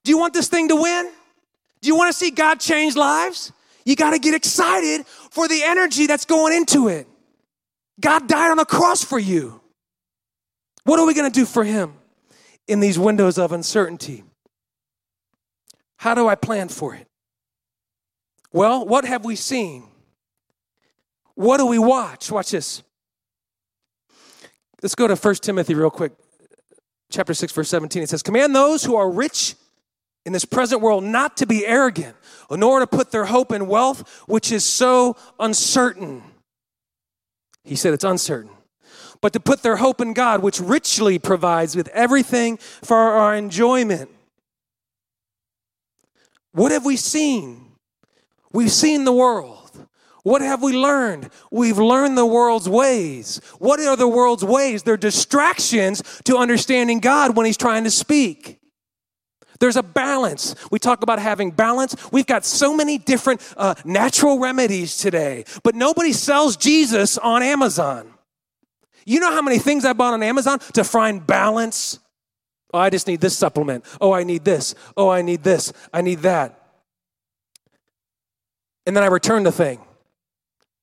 [0.04, 1.10] Do you want this thing to win?
[1.80, 3.52] Do you want to see God change lives?
[3.84, 7.06] You got to get excited for the energy that's going into it.
[8.00, 9.60] God died on the cross for you.
[10.84, 11.94] What are we going to do for Him
[12.66, 14.24] in these windows of uncertainty?
[15.98, 17.06] How do I plan for it?
[18.52, 19.84] Well, what have we seen?
[21.34, 22.30] What do we watch?
[22.30, 22.82] Watch this.
[24.82, 26.12] Let's go to 1 Timothy real quick.
[27.10, 28.02] Chapter 6, verse 17.
[28.02, 29.54] It says, Command those who are rich
[30.26, 32.16] in this present world not to be arrogant,
[32.50, 36.22] nor to put their hope in wealth, which is so uncertain.
[37.62, 38.50] He said it's uncertain.
[39.20, 44.10] But to put their hope in God, which richly provides with everything for our enjoyment.
[46.52, 47.72] What have we seen?
[48.52, 49.63] We've seen the world.
[50.24, 51.28] What have we learned?
[51.50, 53.42] We've learned the world's ways.
[53.58, 54.82] What are the world's ways?
[54.82, 58.58] They're distractions to understanding God when He's trying to speak.
[59.60, 60.54] There's a balance.
[60.70, 61.94] We talk about having balance.
[62.10, 68.10] We've got so many different uh, natural remedies today, but nobody sells Jesus on Amazon.
[69.04, 71.98] You know how many things I bought on Amazon to find balance?
[72.72, 73.84] Oh, I just need this supplement.
[74.00, 74.74] Oh, I need this.
[74.96, 75.70] Oh, I need this.
[75.92, 76.58] I need that.
[78.86, 79.80] And then I return the thing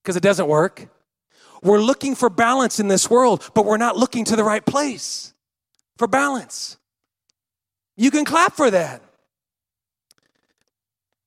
[0.01, 0.87] because it doesn't work.
[1.63, 5.33] We're looking for balance in this world, but we're not looking to the right place
[5.97, 6.77] for balance.
[7.95, 9.01] You can clap for that.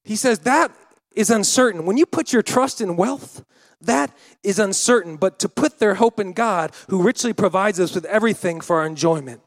[0.03, 0.73] He says that
[1.15, 1.87] is uncertain.
[1.87, 3.45] When you put your trust in wealth,
[3.81, 8.05] that is uncertain, but to put their hope in God, who richly provides us with
[8.07, 9.41] everything for our enjoyment.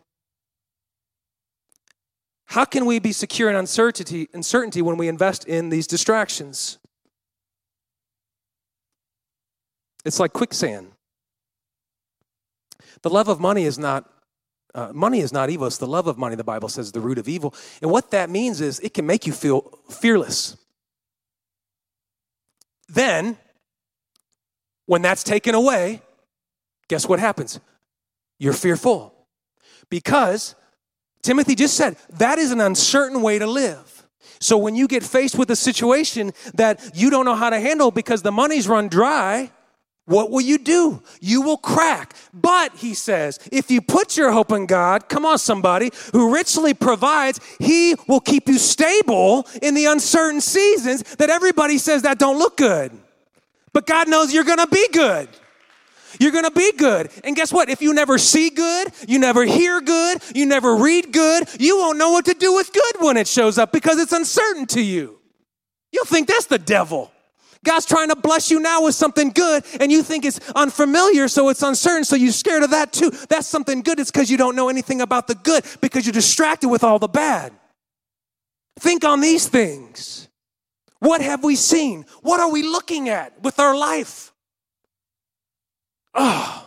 [2.45, 6.77] How can we be secure in uncertainty, uncertainty when we invest in these distractions?
[10.07, 10.93] It's like quicksand.
[13.01, 14.09] The love of money is not
[14.73, 15.67] uh, money is not evil.
[15.67, 17.53] It's the love of money, the Bible says, the root of evil.
[17.81, 20.55] And what that means is it can make you feel fearless.
[22.87, 23.37] Then,
[24.85, 26.01] when that's taken away,
[26.87, 27.59] guess what happens?
[28.39, 29.13] You're fearful.
[29.89, 30.55] Because
[31.21, 34.07] Timothy just said that is an uncertain way to live.
[34.39, 37.91] So when you get faced with a situation that you don't know how to handle
[37.91, 39.51] because the money's run dry,
[40.07, 41.03] what will you do?
[41.19, 42.15] You will crack.
[42.33, 46.73] But, he says, if you put your hope in God, come on, somebody, who richly
[46.73, 52.39] provides, he will keep you stable in the uncertain seasons that everybody says that don't
[52.39, 52.97] look good.
[53.73, 55.27] But God knows you're gonna be good.
[56.21, 57.11] You're gonna be good.
[57.25, 57.69] And guess what?
[57.69, 61.97] If you never see good, you never hear good, you never read good, you won't
[61.97, 65.19] know what to do with good when it shows up because it's uncertain to you.
[65.91, 67.11] You'll think that's the devil.
[67.67, 71.49] God's trying to bless you now with something good, and you think it's unfamiliar, so
[71.49, 73.11] it's uncertain, so you're scared of that too.
[73.27, 73.99] That's something good.
[73.99, 77.09] It's because you don't know anything about the good, because you're distracted with all the
[77.09, 77.51] bad.
[78.79, 80.29] Think on these things.
[80.99, 82.05] What have we seen?
[82.21, 84.31] What are we looking at with our life?
[86.13, 86.66] Oh,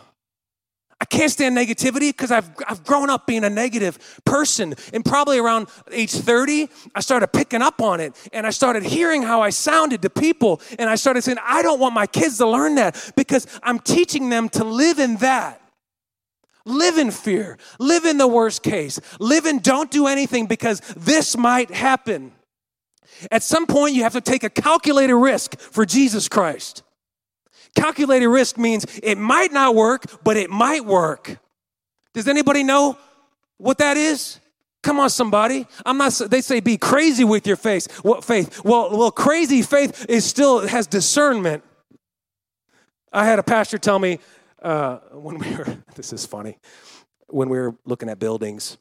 [1.11, 4.73] can't stand negativity because I've, I've grown up being a negative person.
[4.93, 9.21] And probably around age 30, I started picking up on it and I started hearing
[9.21, 10.61] how I sounded to people.
[10.79, 14.29] And I started saying, I don't want my kids to learn that because I'm teaching
[14.29, 15.61] them to live in that.
[16.65, 17.57] Live in fear.
[17.77, 18.99] Live in the worst case.
[19.19, 22.31] Live in don't do anything because this might happen.
[23.29, 26.83] At some point, you have to take a calculated risk for Jesus Christ.
[27.75, 31.37] Calculated risk means it might not work, but it might work.
[32.13, 32.97] Does anybody know
[33.57, 34.39] what that is?
[34.83, 35.67] Come on, somebody.
[35.85, 36.13] I'm not.
[36.13, 38.03] They say be crazy with your faith.
[38.03, 38.63] What faith?
[38.65, 41.63] Well, well, crazy faith is still has discernment.
[43.13, 44.19] I had a pastor tell me
[44.61, 45.77] uh, when we were.
[45.95, 46.57] This is funny.
[47.27, 48.77] When we were looking at buildings,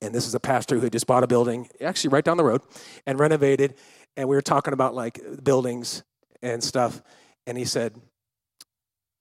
[0.00, 2.44] and this is a pastor who had just bought a building, actually right down the
[2.44, 2.62] road,
[3.06, 3.74] and renovated.
[4.16, 6.02] And we were talking about like buildings
[6.42, 7.00] and stuff.
[7.46, 7.94] And he said,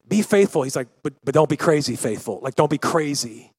[0.08, 0.64] Be faithful.
[0.64, 2.40] He's like, But, but don't be crazy faithful.
[2.42, 3.52] Like, don't be crazy.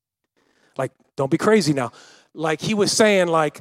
[0.77, 1.93] Like, don't be crazy now.
[2.35, 3.61] Like, he was saying, like,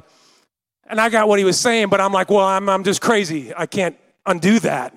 [0.88, 3.52] and I got what he was saying, but I'm like, Well, I'm, I'm just crazy.
[3.54, 4.96] I can't undo that.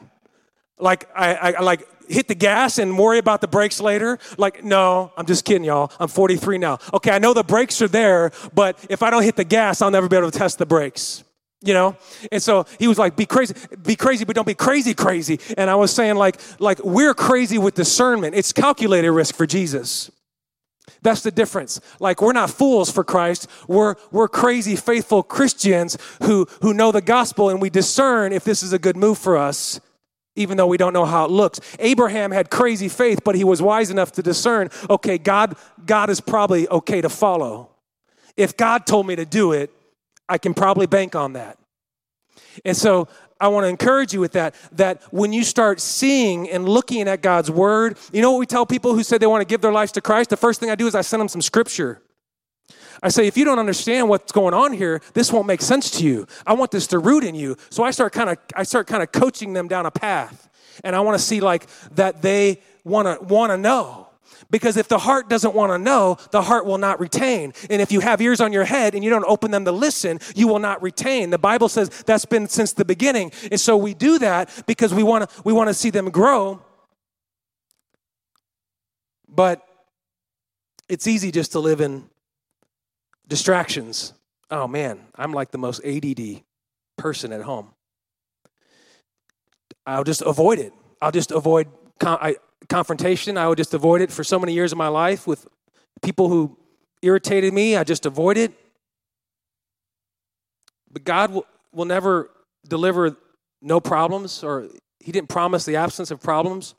[0.77, 4.19] Like, I, I, like, hit the gas and worry about the brakes later?
[4.37, 5.91] Like, no, I'm just kidding, y'all.
[5.99, 6.79] I'm 43 now.
[6.93, 9.89] Okay, I know the brakes are there, but if I don't hit the gas, I'll
[9.89, 11.23] never be able to test the brakes
[11.65, 11.97] you know?
[12.32, 15.39] And so he was like be crazy be crazy but don't be crazy crazy.
[15.58, 18.36] And i was saying like like we're crazy with discernment.
[18.36, 20.12] It's calculated risk for jesus.
[21.01, 21.82] That's the difference.
[21.99, 23.47] Like we're not fools for christ.
[23.67, 28.62] We're we're crazy faithful christians who who know the gospel and we discern if this
[28.63, 29.82] is a good move for us
[30.38, 31.62] even though we don't know how it looks.
[31.80, 36.21] Abraham had crazy faith but he was wise enough to discern okay god god is
[36.21, 37.71] probably okay to follow.
[38.38, 39.71] If god told me to do it
[40.27, 41.57] I can probably bank on that.
[42.63, 43.07] And so
[43.39, 47.21] I want to encourage you with that, that when you start seeing and looking at
[47.21, 49.73] God's word, you know what we tell people who say they want to give their
[49.73, 50.29] lives to Christ?
[50.29, 52.01] The first thing I do is I send them some scripture.
[53.03, 56.03] I say, if you don't understand what's going on here, this won't make sense to
[56.05, 56.27] you.
[56.47, 57.57] I want this to root in you.
[57.69, 60.49] So I start kind of, I start kind of coaching them down a path.
[60.83, 64.04] And I want to see like that they want to want to know.
[64.50, 67.54] Because if the heart doesn't want to know, the heart will not retain.
[67.69, 70.19] And if you have ears on your head and you don't open them to listen,
[70.36, 71.30] you will not retain.
[71.30, 73.32] The Bible says that's been since the beginning.
[73.52, 76.62] And so we do that because we want to we want to see them grow.
[79.28, 79.65] But
[80.88, 82.10] it's easy just to live in
[83.28, 84.13] distractions.
[84.52, 86.43] Oh man, I'm like the most ADD
[86.98, 87.69] person at home.
[89.86, 90.74] I'll just avoid it.
[91.02, 91.67] I'll just avoid
[92.02, 92.36] I,
[92.69, 93.38] confrontation.
[93.38, 95.48] I would just avoid it for so many years of my life with
[96.02, 96.58] people who
[97.02, 97.75] irritated me.
[97.75, 98.54] I just avoid it.
[100.92, 102.29] But God will, will never
[102.67, 103.17] deliver
[103.62, 104.67] no problems, or
[105.00, 106.75] He didn't promise the absence of problems,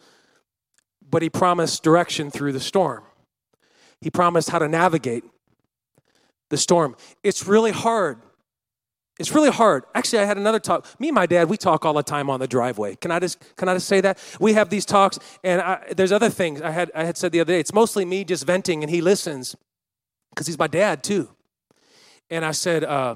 [1.08, 3.04] but He promised direction through the storm.
[4.00, 5.24] He promised how to navigate
[6.50, 6.96] the storm.
[7.22, 8.18] It's really hard
[9.18, 9.84] it's really hard.
[9.94, 10.86] Actually, I had another talk.
[11.00, 12.96] Me and my dad, we talk all the time on the driveway.
[12.96, 16.12] Can I just can I just say that we have these talks, and I, there's
[16.12, 17.60] other things I had I had said the other day.
[17.60, 19.56] It's mostly me just venting, and he listens
[20.30, 21.30] because he's my dad too.
[22.28, 23.14] And I said, uh,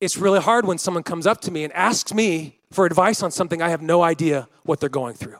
[0.00, 3.30] It's really hard when someone comes up to me and asks me for advice on
[3.30, 5.38] something I have no idea what they're going through.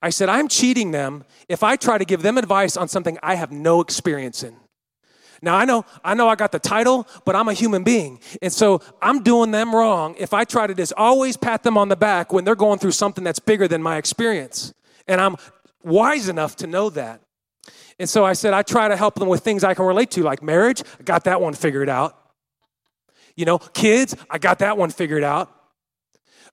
[0.00, 3.34] I said, I'm cheating them if I try to give them advice on something I
[3.34, 4.56] have no experience in.
[5.42, 8.20] Now I know I know I got the title, but I'm a human being.
[8.42, 11.88] And so I'm doing them wrong if I try to just always pat them on
[11.88, 14.74] the back when they're going through something that's bigger than my experience.
[15.06, 15.36] And I'm
[15.82, 17.22] wise enough to know that.
[17.98, 20.22] And so I said I try to help them with things I can relate to
[20.22, 22.16] like marriage, I got that one figured out.
[23.36, 25.54] You know, kids, I got that one figured out.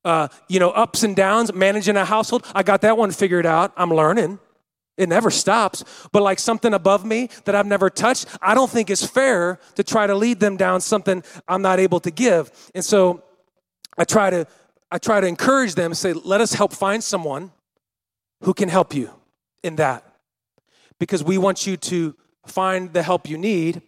[0.03, 3.73] Uh, you know, ups and downs, managing a household, I got that one figured out.
[3.75, 4.37] I'm learning.
[4.97, 5.83] It never stops.
[6.11, 9.83] But like something above me that I've never touched, I don't think it's fair to
[9.83, 12.51] try to lead them down something I'm not able to give.
[12.73, 13.23] And so
[13.97, 14.47] I try to
[14.91, 17.51] I try to encourage them say, let us help find someone
[18.41, 19.09] who can help you
[19.63, 20.05] in that.
[20.99, 22.15] Because we want you to
[22.45, 23.81] find the help you need.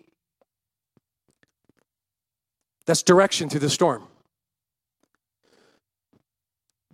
[2.85, 4.07] That's direction through the storm.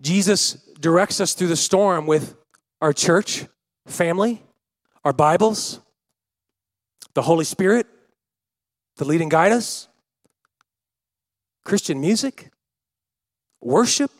[0.01, 2.35] Jesus directs us through the storm with
[2.81, 3.45] our church,
[3.85, 4.41] family,
[5.03, 5.79] our Bibles,
[7.13, 7.87] the Holy Spirit,
[8.97, 9.87] the lead and guide us,
[11.63, 12.51] Christian music,
[13.61, 14.11] worship.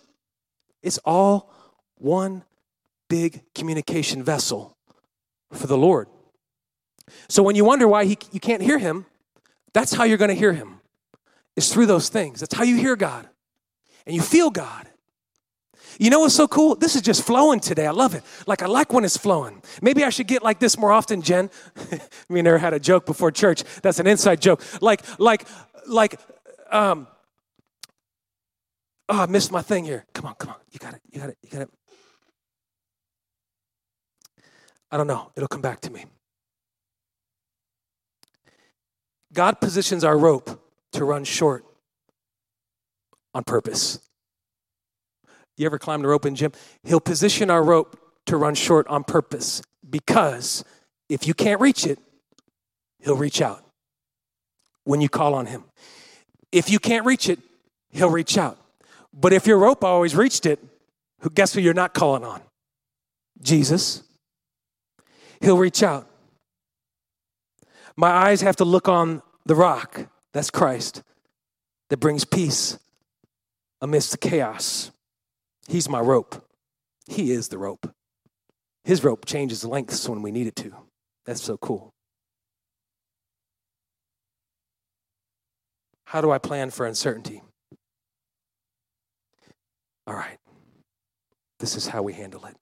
[0.82, 1.52] It's all
[1.96, 2.44] one
[3.10, 4.76] big communication vessel
[5.52, 6.08] for the Lord.
[7.30, 9.06] So when you wonder why he, you can't hear him,
[9.74, 10.80] that's how you're going to hear him.
[11.56, 12.40] It's through those things.
[12.40, 13.28] That's how you hear God.
[14.06, 14.88] And you feel God.
[16.00, 16.76] You know what's so cool?
[16.76, 17.86] This is just flowing today.
[17.88, 18.24] I love it.
[18.48, 19.62] Like, I like when it's flowing.
[19.82, 21.50] Maybe I should get like this more often, Jen.
[22.30, 23.64] we never had a joke before church.
[23.82, 24.62] That's an inside joke.
[24.82, 25.48] Like, like,
[25.88, 26.20] like,
[26.72, 27.08] um,
[29.10, 30.06] oh, I missed my thing here.
[30.14, 30.58] Come on, come on.
[30.72, 31.02] You got it.
[31.12, 31.38] You got it.
[31.44, 31.70] You got it.
[34.92, 35.32] I don't know.
[35.36, 36.06] It'll come back to me.
[39.34, 40.60] God positions our rope
[40.92, 41.66] to run short
[43.34, 44.00] on purpose.
[45.58, 46.52] You ever climbed a rope in gym?
[46.84, 50.64] He'll position our rope to run short on purpose because
[51.10, 52.00] if you can't reach it,
[53.00, 53.64] he'll reach out
[54.84, 55.64] when you call on him.
[56.52, 57.40] If you can't reach it,
[57.90, 58.58] he'll reach out.
[59.14, 60.60] But if your rope always reached it,
[61.34, 62.42] guess who you're not calling on?
[63.42, 64.04] Jesus.
[65.42, 66.08] He'll reach out.
[67.96, 71.04] My eyes have to look on the rock, that's Christ,
[71.90, 72.80] that brings peace
[73.82, 74.90] amidst the chaos.
[75.68, 76.46] He's my rope.
[77.08, 77.92] He is the rope.
[78.84, 80.74] His rope changes lengths when we need it to.
[81.26, 81.94] That's so cool.
[86.06, 87.42] How do I plan for uncertainty?
[90.06, 90.38] All right.
[91.60, 92.56] This is how we handle it.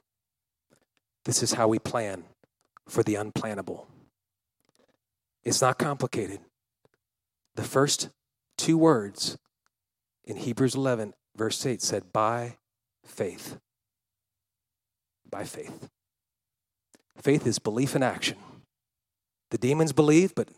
[1.26, 2.24] This is how we plan
[2.88, 3.86] for the unplannable.
[5.44, 6.40] It's not complicated.
[7.56, 8.10] The first
[8.58, 9.38] two words
[10.24, 12.58] in Hebrews 11, verse 8 said, By
[13.06, 13.58] faith.
[15.30, 15.90] By faith.
[17.22, 18.38] Faith is belief in action.
[19.52, 20.50] The demons believed, but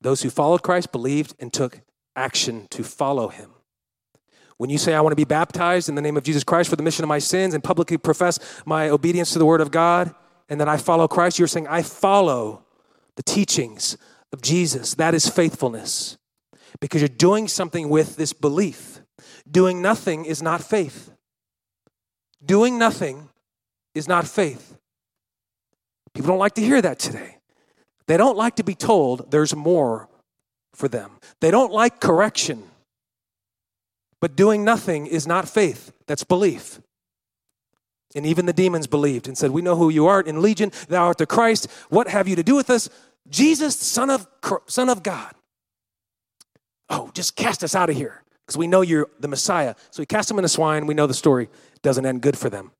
[0.00, 1.80] those who followed Christ believed and took
[2.14, 3.50] action to follow him.
[4.56, 6.76] When you say, I want to be baptized in the name of Jesus Christ for
[6.76, 10.14] the mission of my sins and publicly profess my obedience to the word of God,
[10.48, 12.64] and that I follow Christ, you're saying, I follow
[13.16, 13.98] the teachings
[14.32, 14.94] of Jesus.
[14.94, 16.16] That is faithfulness
[16.80, 19.00] because you're doing something with this belief.
[19.50, 21.10] Doing nothing is not faith.
[22.46, 23.28] Doing nothing
[23.94, 24.76] is not faith.
[26.14, 27.38] People don't like to hear that today.
[28.06, 30.08] They don't like to be told there's more
[30.74, 31.10] for them.
[31.40, 32.62] They don't like correction.
[34.20, 36.80] But doing nothing is not faith, that's belief.
[38.14, 41.06] And even the demons believed and said, We know who you art in Legion, thou
[41.06, 41.68] art the Christ.
[41.90, 42.88] What have you to do with us?
[43.28, 44.26] Jesus, Son of,
[44.66, 45.34] Son of God.
[46.88, 49.74] Oh, just cast us out of here because we know you're the Messiah.
[49.90, 50.86] So he cast them in the swine.
[50.86, 51.48] We know the story
[51.86, 52.72] doesn't end good for them.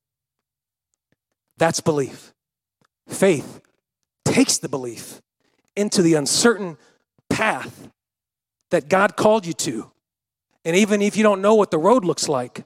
[1.57, 2.35] That's belief.
[3.09, 3.61] Faith
[4.25, 5.23] takes the belief
[5.75, 6.77] into the uncertain
[7.31, 7.89] path
[8.71, 9.91] that God called you to.
[10.65, 12.65] And even if you don't know what the road looks like,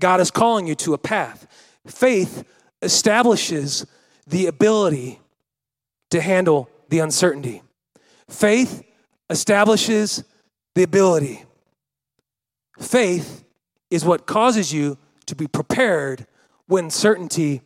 [0.00, 1.46] God is calling you to a path.
[1.86, 2.44] Faith
[2.82, 3.86] establishes
[4.26, 5.20] the ability
[6.10, 7.62] to handle the uncertainty.
[8.28, 8.82] Faith
[9.30, 10.24] establishes
[10.74, 11.44] the ability
[12.78, 13.44] Faith
[13.90, 14.96] is what causes you
[15.28, 16.26] to be prepared
[16.66, 17.62] when certainty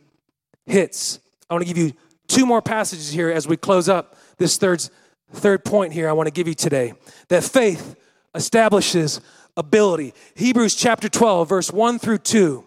[0.65, 1.19] hits.
[1.49, 1.93] I want to give you
[2.27, 4.87] two more passages here as we close up this third,
[5.31, 6.93] third point here I want to give you today.
[7.29, 7.95] That faith
[8.35, 9.21] establishes
[9.55, 10.13] ability.
[10.35, 12.65] Hebrews chapter 12, verse 1 through 2.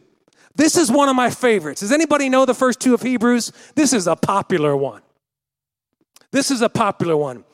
[0.55, 1.80] This is one of my favorites.
[1.80, 3.53] Does anybody know the first two of Hebrews?
[3.74, 5.03] This is a popular one.
[6.30, 7.44] This is a popular one.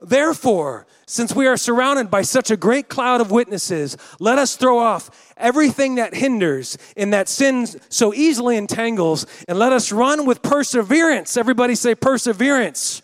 [0.00, 4.78] Therefore, since we are surrounded by such a great cloud of witnesses, let us throw
[4.78, 10.40] off everything that hinders and that sin so easily entangles, and let us run with
[10.40, 11.36] perseverance.
[11.36, 13.02] Everybody say perseverance.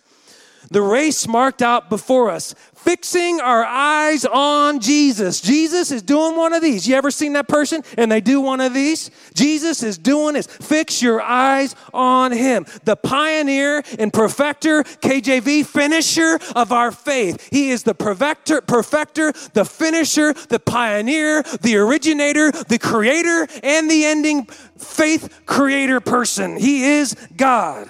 [0.71, 5.41] The race marked out before us, fixing our eyes on Jesus.
[5.41, 6.89] Jesus is doing one of these.
[6.89, 9.11] You ever seen that person and they do one of these?
[9.35, 10.47] Jesus is doing this.
[10.47, 12.67] Fix your eyes on him.
[12.85, 17.49] The pioneer and perfecter, KJV, finisher of our faith.
[17.51, 24.05] He is the perfecter, perfecter, the finisher, the pioneer, the originator, the creator, and the
[24.05, 26.57] ending faith creator person.
[26.57, 27.89] He is God.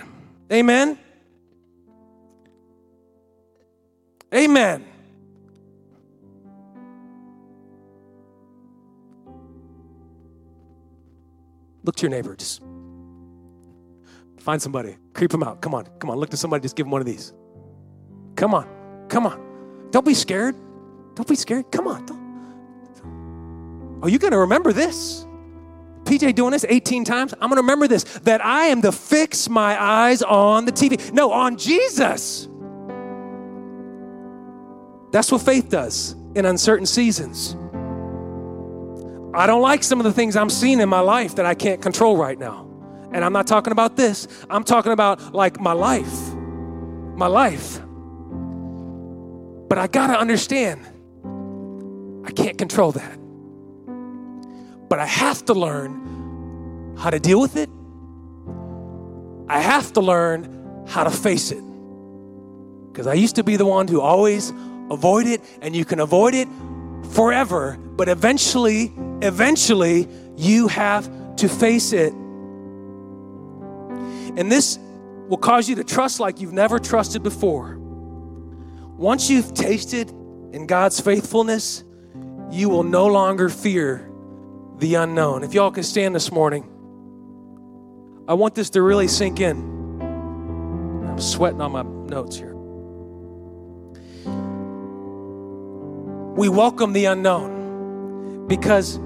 [0.52, 0.98] Amen.
[4.34, 4.84] Amen.
[11.84, 12.34] Look to your neighbor.
[12.34, 12.62] Just
[14.40, 14.96] find somebody.
[15.14, 15.60] Creep them out.
[15.62, 15.86] Come on.
[16.00, 16.18] Come on.
[16.18, 16.62] Look to somebody.
[16.62, 17.32] Just give them one of these.
[18.34, 18.68] Come on.
[19.08, 19.88] Come on.
[19.90, 20.56] Don't be scared.
[21.14, 21.70] Don't be scared.
[21.70, 22.04] Come on.
[22.06, 22.26] Don't.
[24.02, 25.24] Oh, you're going to remember this.
[26.04, 27.32] PJ doing this 18 times.
[27.34, 31.12] I'm going to remember this that I am to fix my eyes on the TV.
[31.12, 32.48] No, on Jesus.
[35.16, 37.56] That's what faith does in uncertain seasons.
[39.32, 41.80] I don't like some of the things I'm seeing in my life that I can't
[41.80, 42.68] control right now.
[43.12, 46.34] And I'm not talking about this, I'm talking about like my life.
[46.34, 47.80] My life.
[49.70, 50.84] But I got to understand,
[52.26, 53.18] I can't control that.
[54.90, 57.70] But I have to learn how to deal with it.
[59.48, 61.64] I have to learn how to face it.
[62.92, 64.52] Because I used to be the one who always
[64.90, 66.48] avoid it and you can avoid it
[67.12, 72.12] forever, but eventually, eventually, you have to face it.
[74.36, 74.78] And this
[75.28, 77.76] will cause you to trust like you've never trusted before.
[78.96, 80.10] Once you've tasted
[80.52, 81.84] in God's faithfulness,
[82.50, 84.10] you will no longer fear
[84.78, 85.42] the unknown.
[85.42, 86.64] If y'all can stand this morning,
[88.28, 89.56] I want this to really sink in.
[91.08, 92.55] I'm sweating on my notes here.
[96.36, 98.98] We welcome the unknown because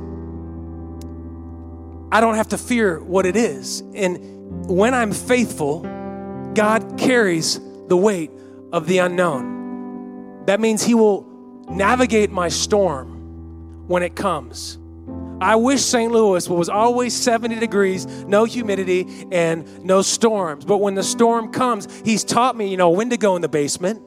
[2.12, 3.83] I don't have to fear what it is.
[3.95, 5.83] And when I'm faithful,
[6.55, 8.33] God carries the weight
[8.72, 10.45] of the unknown.
[10.47, 11.24] That means He will
[11.68, 14.78] navigate my storm when it comes.
[15.41, 16.11] I wish St.
[16.11, 20.64] Louis was always 70 degrees, no humidity, and no storms.
[20.64, 23.49] But when the storm comes, He's taught me, you know, when to go in the
[23.49, 24.03] basement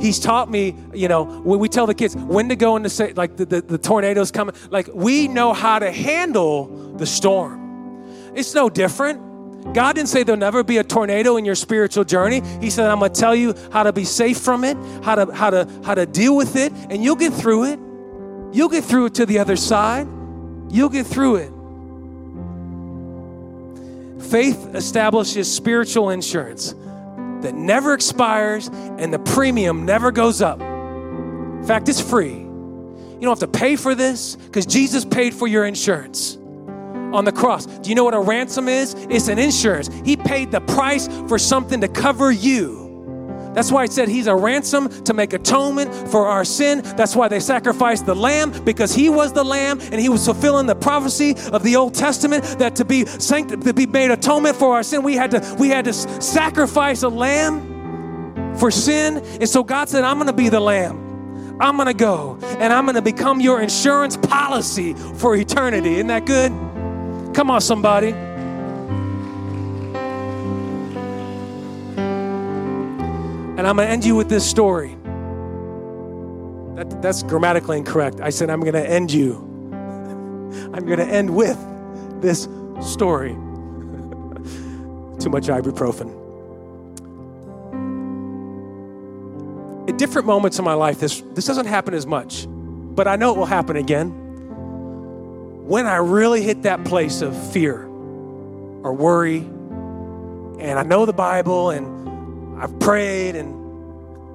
[0.00, 3.12] He's taught me, you know, when we tell the kids when to go into say,
[3.14, 8.32] like the, the, the tornadoes coming, like we know how to handle the storm.
[8.34, 9.74] It's no different.
[9.74, 12.42] God didn't say there'll never be a tornado in your spiritual journey.
[12.60, 15.50] He said, I'm gonna tell you how to be safe from it, how to how
[15.50, 17.78] to how to deal with it, and you'll get through it.
[18.52, 20.06] You'll get through it to the other side.
[20.70, 21.52] You'll get through it.
[24.30, 26.74] Faith establishes spiritual insurance
[27.42, 30.60] that never expires and the premium never goes up.
[30.60, 32.34] In fact, it's free.
[32.34, 36.36] You don't have to pay for this because Jesus paid for your insurance
[37.12, 37.66] on the cross.
[37.66, 38.94] Do you know what a ransom is?
[39.10, 39.90] It's an insurance.
[40.04, 42.77] He paid the price for something to cover you.
[43.54, 46.82] That's why it said he's a ransom to make atonement for our sin.
[46.82, 50.66] That's why they sacrificed the lamb because he was the lamb and he was fulfilling
[50.66, 54.74] the prophecy of the Old Testament that to be sanct- to be made atonement for
[54.74, 59.18] our sin, we had to we had to sacrifice a lamb for sin.
[59.18, 61.56] And so God said, I'm going to be the lamb.
[61.60, 65.94] I'm going to go and I'm going to become your insurance policy for eternity.
[65.94, 66.52] Isn't that good?
[67.34, 68.27] Come on, somebody.
[73.58, 74.96] And I'm going to end you with this story.
[76.76, 78.20] That, that's grammatically incorrect.
[78.20, 79.34] I said, I'm going to end you.
[80.72, 81.58] I'm going to end with
[82.22, 82.48] this
[82.80, 83.30] story.
[85.18, 86.14] Too much ibuprofen.
[89.88, 93.34] At different moments in my life, this, this doesn't happen as much, but I know
[93.34, 94.10] it will happen again.
[95.66, 101.70] When I really hit that place of fear or worry, and I know the Bible
[101.70, 101.97] and
[102.60, 103.68] I've prayed and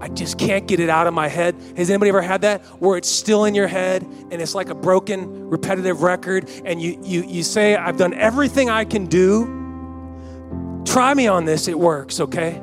[0.04, 1.56] I just can't get it out of my head.
[1.78, 4.76] Has anybody ever had that where it's still in your head and it's like a
[4.76, 10.84] broken, repetitive record and you, you, you say, I've done everything I can do?
[10.86, 12.62] Try me on this, it works, okay?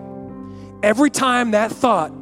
[0.83, 2.13] Every time that thought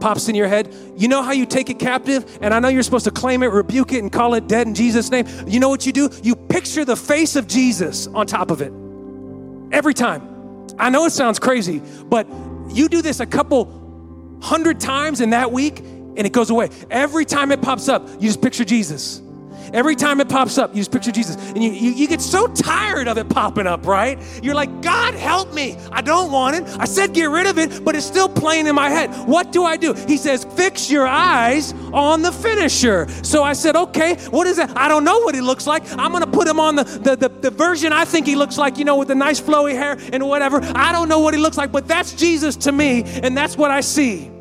[0.00, 2.38] pops in your head, you know how you take it captive?
[2.40, 4.74] And I know you're supposed to claim it, rebuke it, and call it dead in
[4.74, 5.26] Jesus' name.
[5.46, 6.10] You know what you do?
[6.22, 8.72] You picture the face of Jesus on top of it.
[9.72, 10.28] Every time.
[10.78, 12.26] I know it sounds crazy, but
[12.70, 16.70] you do this a couple 100 times in that week and it goes away.
[16.90, 19.22] Every time it pops up, you just picture Jesus.
[19.72, 21.36] Every time it pops up, you just picture Jesus.
[21.36, 24.18] And you, you, you, get so tired of it popping up, right?
[24.42, 25.78] You're like, God, help me.
[25.90, 26.64] I don't want it.
[26.78, 29.10] I said get rid of it, but it's still playing in my head.
[29.26, 29.94] What do I do?
[29.94, 33.08] He says, fix your eyes on the finisher.
[33.22, 34.76] So I said, okay, what is that?
[34.76, 35.90] I don't know what he looks like.
[35.98, 38.58] I'm going to put him on the, the, the, the version I think he looks
[38.58, 40.60] like, you know, with the nice flowy hair and whatever.
[40.74, 43.70] I don't know what he looks like, but that's Jesus to me, and that's what
[43.70, 44.31] I see.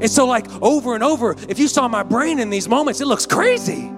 [0.00, 3.06] And so, like, over and over, if you saw my brain in these moments, it
[3.06, 3.90] looks crazy.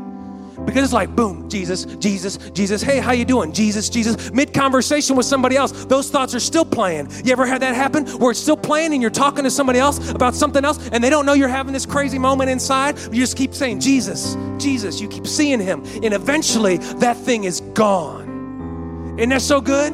[0.65, 2.83] Because it's like, boom, Jesus, Jesus, Jesus.
[2.83, 3.53] Hey, how you doing?
[3.53, 4.31] Jesus, Jesus.
[4.33, 7.09] Mid conversation with somebody else, those thoughts are still playing.
[7.25, 10.11] You ever had that happen where it's still playing and you're talking to somebody else
[10.11, 12.99] about something else and they don't know you're having this crazy moment inside?
[12.99, 15.01] You just keep saying, Jesus, Jesus.
[15.01, 15.83] You keep seeing him.
[16.03, 19.17] And eventually that thing is gone.
[19.19, 19.93] Isn't that so good?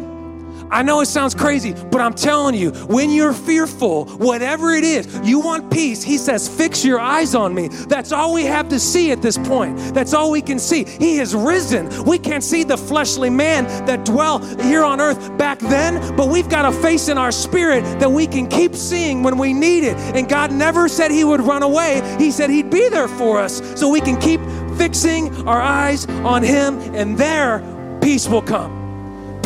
[0.70, 5.06] I know it sounds crazy, but I'm telling you, when you're fearful, whatever it is,
[5.22, 6.02] you want peace.
[6.02, 7.68] He says, Fix your eyes on me.
[7.68, 9.78] That's all we have to see at this point.
[9.94, 10.84] That's all we can see.
[10.84, 11.88] He has risen.
[12.04, 16.48] We can't see the fleshly man that dwell here on earth back then, but we've
[16.48, 19.96] got a face in our spirit that we can keep seeing when we need it.
[20.14, 23.62] And God never said He would run away, He said He'd be there for us
[23.78, 24.40] so we can keep
[24.76, 27.62] fixing our eyes on Him, and there
[28.00, 28.77] peace will come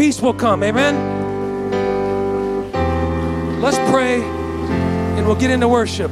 [0.03, 0.64] peace will come.
[0.64, 0.96] Amen?
[3.61, 6.11] Let's pray and we'll get into worship.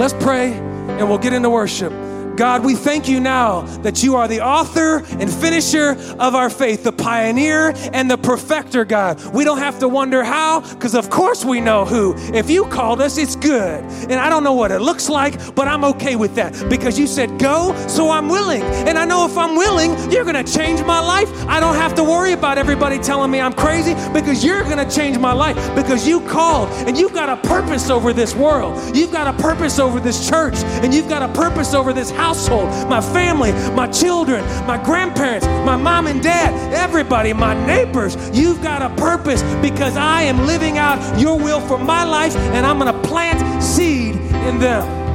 [0.00, 1.92] Let's pray and we'll get into worship.
[2.36, 6.84] God, we thank you now that you are the author and finisher of our faith,
[6.84, 9.24] the pioneer and the perfecter, God.
[9.34, 12.14] We don't have to wonder how, because of course we know who.
[12.34, 13.82] If you called us, it's good.
[14.10, 17.06] And I don't know what it looks like, but I'm okay with that because you
[17.06, 18.62] said go, so I'm willing.
[18.62, 21.30] And I know if I'm willing, you're going to change my life.
[21.46, 24.94] I don't have to worry about everybody telling me I'm crazy because you're going to
[24.94, 28.94] change my life because you called and you've got a purpose over this world.
[28.94, 32.25] You've got a purpose over this church and you've got a purpose over this house
[32.26, 38.16] household, my family, my children, my grandparents, my mom and dad, everybody, my neighbors.
[38.32, 42.66] You've got a purpose because I am living out your will for my life and
[42.66, 45.06] I'm going to plant seed in them.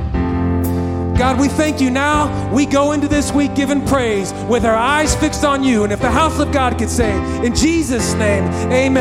[1.17, 2.51] God, we thank you now.
[2.51, 5.83] We go into this week giving praise with our eyes fixed on you.
[5.83, 7.11] And if the house of God could say,
[7.45, 8.89] in Jesus' name, amen.